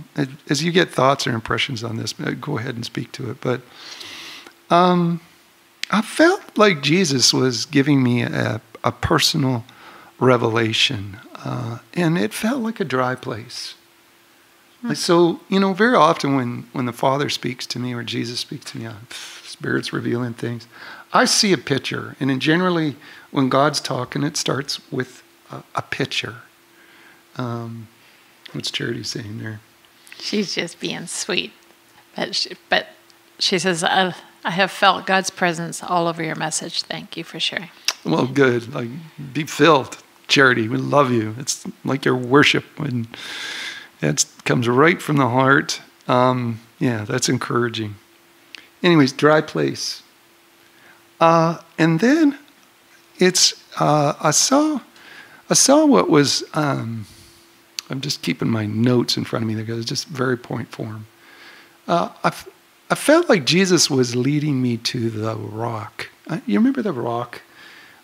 [0.49, 3.41] as you get thoughts or impressions on this, uh, go ahead and speak to it.
[3.41, 3.61] But
[4.71, 5.21] um,
[5.91, 9.65] I felt like Jesus was giving me a, a personal
[10.19, 13.75] revelation, uh, and it felt like a dry place.
[14.83, 18.41] Like, so, you know, very often when, when the Father speaks to me or Jesus
[18.41, 20.67] speaks to me, uh, Spirit's revealing things,
[21.13, 22.17] I see a picture.
[22.21, 22.97] And generally,
[23.35, 26.37] when God's talking, it starts with a, a picture.
[27.37, 27.89] Um,
[28.53, 29.59] what's Charity saying there?
[30.21, 31.53] She's just being sweet.
[32.15, 32.87] But she, but
[33.41, 34.15] she says, I,
[34.45, 36.83] I have felt God's presence all over your message.
[36.85, 37.71] Thank you for sharing.
[38.05, 38.73] Well, good.
[38.73, 38.91] Like,
[39.33, 39.99] be filled.
[40.29, 41.35] Charity, we love you.
[41.37, 43.09] It's like your worship when
[44.01, 45.83] it comes right from the heart.
[46.07, 47.97] Um, yeah, that's encouraging.
[48.81, 50.05] Anyways, dry place.
[51.21, 52.39] Uh, and then
[53.19, 54.81] it's uh, I saw
[55.51, 57.07] I saw what was um,
[57.91, 61.07] I'm just keeping my notes in front of me because it's just very point form.
[61.87, 62.33] Uh, I,
[62.91, 66.09] I felt like Jesus was leading me to the rock.
[66.29, 67.43] Uh, you remember the rock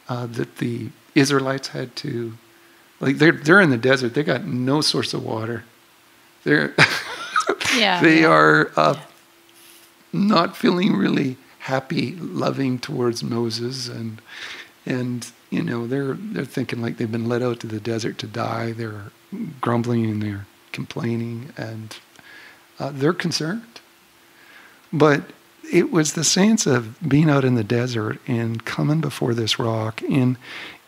[0.08, 2.34] uh, that the Israelites had to
[3.00, 4.14] like they're they're in the desert.
[4.14, 5.64] They got no source of water.
[6.44, 6.74] They're
[7.76, 8.28] yeah, they yeah.
[8.28, 9.00] are uh, Yeah.
[10.12, 14.20] not feeling really happy, loving towards Moses, and
[14.86, 18.26] and you know they're they're thinking like they've been led out to the desert to
[18.26, 18.72] die.
[18.72, 19.12] They're
[19.60, 21.96] grumbling and they're complaining, and
[22.78, 23.80] uh, they're concerned.
[24.92, 25.22] But
[25.70, 30.02] it was the sense of being out in the desert and coming before this rock,
[30.02, 30.36] and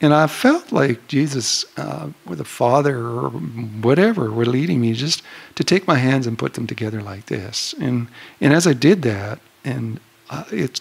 [0.01, 5.23] and I felt like Jesus, uh, or the Father, or whatever, were leading me just
[5.55, 7.73] to take my hands and put them together like this.
[7.81, 8.09] And
[8.41, 10.81] and as I did that, and uh, it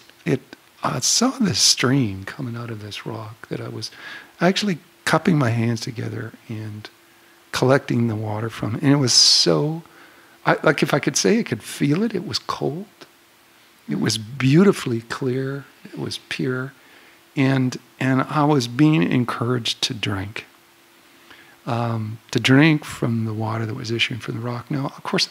[0.82, 3.90] I saw this stream coming out of this rock that I was
[4.40, 6.88] actually cupping my hands together and
[7.52, 9.82] collecting the water from, and it was so.
[10.46, 12.86] I, like if I could say I could feel it, it was cold.
[13.88, 15.64] It was beautifully clear.
[15.84, 16.72] It was pure,
[17.36, 20.46] and and I was being encouraged to drink.
[21.66, 24.70] um, to drink from the water that was issuing from the rock.
[24.70, 25.28] Now, of course,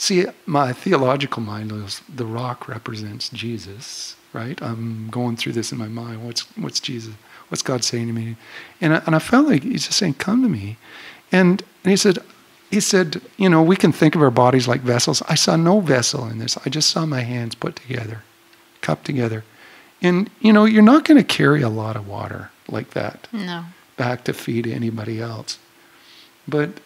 [0.00, 4.60] see, my theological mind is the rock represents Jesus, right?
[4.62, 6.24] I'm going through this in my mind.
[6.24, 7.14] What's what's Jesus?
[7.48, 8.36] What's God saying to me?
[8.80, 10.76] And I, and I felt like He's just saying, "Come to me,"
[11.30, 12.18] and, and He said.
[12.72, 15.24] He said, you know, we can think of our bodies like vessels.
[15.28, 16.56] I saw no vessel in this.
[16.64, 18.22] I just saw my hands put together,
[18.80, 19.42] cupped together.
[20.00, 23.26] And, you know, you're not going to carry a lot of water like that.
[23.32, 23.64] No
[24.00, 25.58] back to feed anybody else.
[26.48, 26.80] But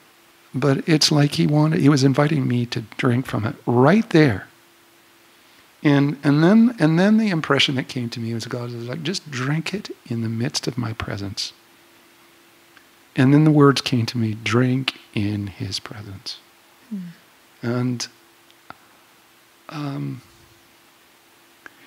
[0.55, 4.47] but it's like he wanted he was inviting me to drink from it right there.
[5.83, 9.03] And and then and then the impression that came to me was God was like,
[9.03, 11.53] just drink it in the midst of my presence.
[13.17, 16.39] And then the words came to me, drink in his presence.
[16.93, 17.01] Mm.
[17.63, 18.09] And
[19.69, 20.23] um,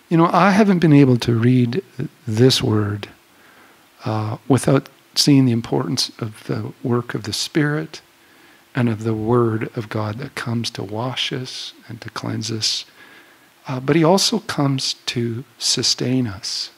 [0.10, 1.84] you know, I haven't been able to read
[2.28, 3.10] this word
[4.06, 8.02] uh, without seeing the importance of the work of the Spirit
[8.78, 12.86] and of the Word of God that comes to wash us and to cleanse us.
[13.68, 16.70] Uh, but He also comes to sustain us.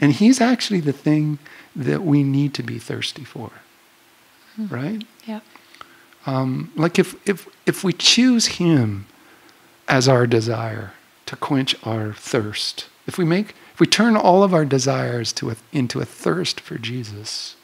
[0.00, 1.38] And He's actually the thing
[1.76, 3.50] that we need to be thirsty for.
[4.56, 4.66] Hmm.
[4.68, 5.04] Right?
[5.26, 5.40] Yeah.
[6.24, 9.06] Um, like if, if, if we choose Him
[9.86, 10.94] as our desire
[11.26, 15.50] to quench our thirst, if we make if we turn all of our desires to
[15.50, 17.54] a, into a thirst for Jesus,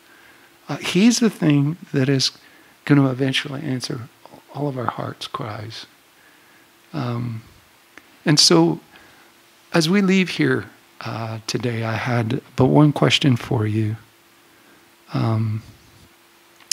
[0.69, 2.31] uh, he's the thing that is
[2.85, 4.09] going to eventually answer
[4.55, 5.87] all of our heart's cries.
[6.93, 7.43] Um,
[8.25, 8.81] and so,
[9.73, 10.67] as we leave here
[11.01, 13.97] uh, today, I had but one question for you.
[15.13, 15.63] Um,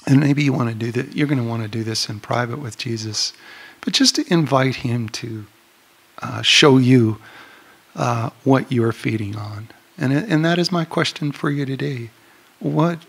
[0.07, 1.15] and maybe you want to do that.
[1.15, 3.33] You're going to want to do this in private with Jesus,
[3.81, 5.45] but just to invite Him to
[6.21, 7.19] uh, show you
[7.95, 9.69] uh, what you're feeding on.
[9.97, 12.09] And, and that is my question for you today.
[12.59, 12.99] What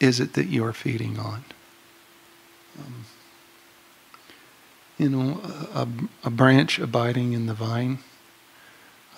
[0.00, 1.44] is it that you're feeding on?
[2.78, 3.04] Um,
[4.98, 5.40] you know,
[5.74, 5.88] a,
[6.24, 7.98] a, branch abiding in the vine.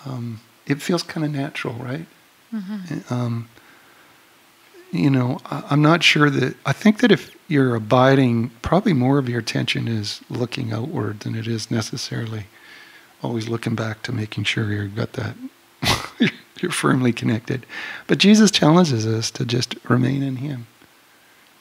[0.07, 2.07] Um, it feels kind of natural, right?
[2.53, 3.13] Mm-hmm.
[3.13, 3.49] Um,
[4.91, 9.19] you know, I, I'm not sure that, I think that if you're abiding, probably more
[9.19, 12.47] of your attention is looking outward than it is necessarily
[13.23, 15.37] always looking back to making sure you've got that
[16.61, 17.67] you're firmly connected.
[18.07, 20.67] But Jesus challenges us to just remain in Him.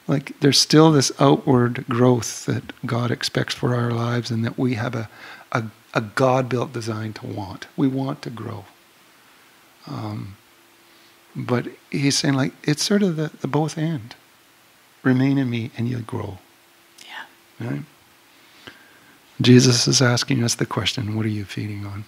[0.08, 4.74] Like there's still this outward growth that God expects for our lives, and that we
[4.74, 5.08] have a,
[5.52, 7.66] a, a God built design to want.
[7.76, 8.64] We want to grow.
[9.86, 10.36] Um,
[11.34, 14.14] but He's saying, like, it's sort of the, the both and.
[15.02, 16.38] Remain in me, and you'll grow.
[17.06, 17.68] Yeah.
[17.70, 17.82] Right?
[19.40, 22.04] Jesus is asking us the question what are you feeding on?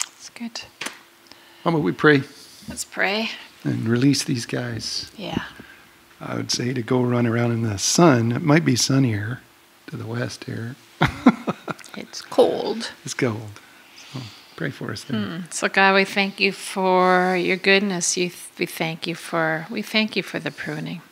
[0.00, 0.62] That's good.
[1.64, 2.22] How about we pray?
[2.68, 3.30] Let's pray.
[3.64, 5.10] And release these guys.
[5.16, 5.42] Yeah.
[6.20, 8.32] I would say to go run around in the sun.
[8.32, 9.40] It might be sunnier
[9.88, 10.76] to the west here.
[11.96, 12.90] it's cold.
[13.04, 13.60] It's cold.
[14.12, 14.20] So
[14.56, 15.20] pray for us there.
[15.20, 15.40] Hmm.
[15.50, 18.16] So God, we thank you for your goodness.
[18.16, 21.02] You, we thank you for we thank you for the pruning,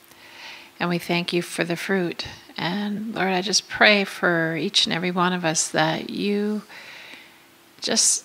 [0.80, 2.26] and we thank you for the fruit.
[2.56, 6.62] And Lord, I just pray for each and every one of us that you
[7.80, 8.24] just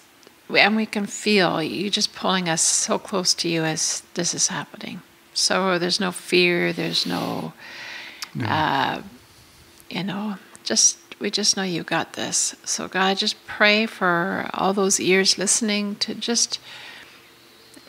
[0.50, 4.48] and we can feel you just pulling us so close to you as this is
[4.48, 5.02] happening.
[5.34, 7.54] So there's no fear, there's no,
[8.36, 8.46] no.
[8.46, 9.02] Uh,
[9.90, 12.56] you know, just we just know you got this.
[12.64, 16.60] So God, just pray for all those ears listening to just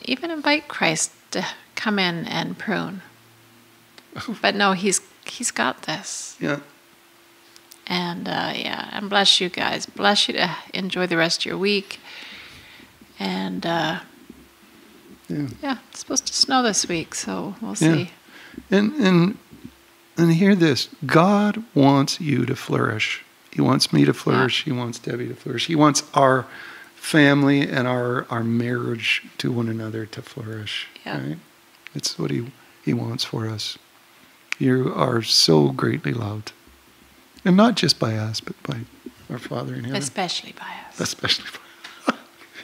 [0.05, 3.03] even invite Christ to come in and prune.
[4.43, 6.37] but no, he's he's got this.
[6.41, 6.61] Yeah.
[7.87, 9.87] And uh, yeah, and bless you guys.
[9.87, 11.99] Bless you to enjoy the rest of your week.
[13.19, 14.01] And uh,
[15.31, 15.49] yeah.
[15.63, 18.11] yeah, it's supposed to snow this week, so we'll see.
[18.71, 18.79] Yeah.
[18.79, 19.39] And and
[20.17, 23.25] and hear this: God wants you to flourish.
[23.53, 24.67] He wants me to flourish.
[24.67, 24.75] Yeah.
[24.75, 25.67] He wants Debbie to flourish.
[25.67, 26.47] He wants our
[26.95, 30.89] family and our our marriage to one another to flourish.
[31.05, 31.27] Yeah.
[31.27, 31.39] Right?
[31.95, 32.51] It's what he
[32.85, 33.79] he wants for us.
[34.59, 36.53] You are so greatly loved,
[37.45, 38.81] and not just by us, but by
[39.31, 39.97] our Father in heaven.
[39.97, 41.01] Especially by us.
[41.01, 41.70] Especially by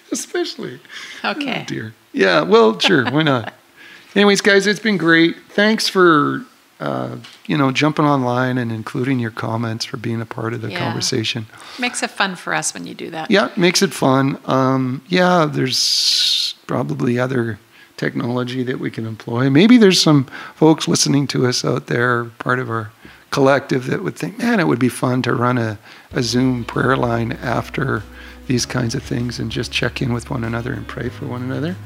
[0.12, 0.80] especially.
[1.24, 1.62] Okay.
[1.62, 1.94] Oh, dear.
[2.12, 3.04] Yeah, well, sure.
[3.10, 3.54] Why not?
[4.14, 5.36] Anyways, guys, it's been great.
[5.50, 6.46] Thanks for,
[6.80, 10.70] uh, you know, jumping online and including your comments for being a part of the
[10.70, 10.78] yeah.
[10.78, 11.46] conversation.
[11.78, 13.30] Makes it fun for us when you do that.
[13.30, 14.38] Yeah, makes it fun.
[14.46, 17.58] Um, yeah, there's probably other
[17.98, 19.50] technology that we can employ.
[19.50, 22.92] Maybe there's some folks listening to us out there, part of our
[23.30, 25.78] collective, that would think, man, it would be fun to run a,
[26.12, 28.02] a Zoom prayer line after
[28.46, 31.42] these kinds of things and just check in with one another and pray for one
[31.42, 31.76] another.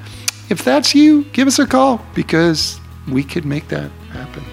[0.48, 4.44] If that's you, give us a call because we could make that happen.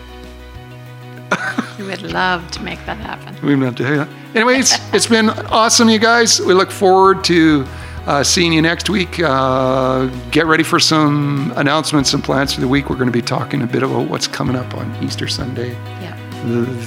[1.77, 3.35] We would love to make that happen.
[3.45, 4.07] We'd love to that.
[4.33, 6.39] Anyways, it's been awesome, you guys.
[6.39, 7.65] We look forward to
[8.05, 9.19] uh, seeing you next week.
[9.19, 12.89] Uh, get ready for some announcements and plans for the week.
[12.89, 15.73] We're going to be talking a bit about what's coming up on Easter Sunday.
[16.01, 16.15] Yeah.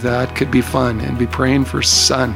[0.03, 2.35] That could be fun, and be praying for sun,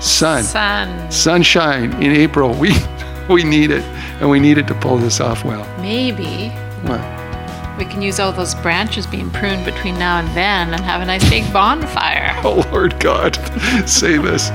[0.00, 1.10] sun, Sun.
[1.10, 2.52] sunshine in April.
[2.54, 2.72] We
[3.28, 3.84] we need it,
[4.20, 5.64] and we need it to pull this off well.
[5.80, 6.52] Maybe
[6.84, 11.00] Well, we can use all those branches being pruned between now and then and have
[11.00, 12.32] a nice big bonfire.
[12.44, 13.36] oh Lord God,
[13.86, 14.50] save us.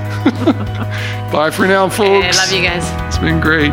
[1.32, 2.38] Bye for now, folks.
[2.38, 3.08] Okay, love you guys.
[3.08, 3.72] It's been great.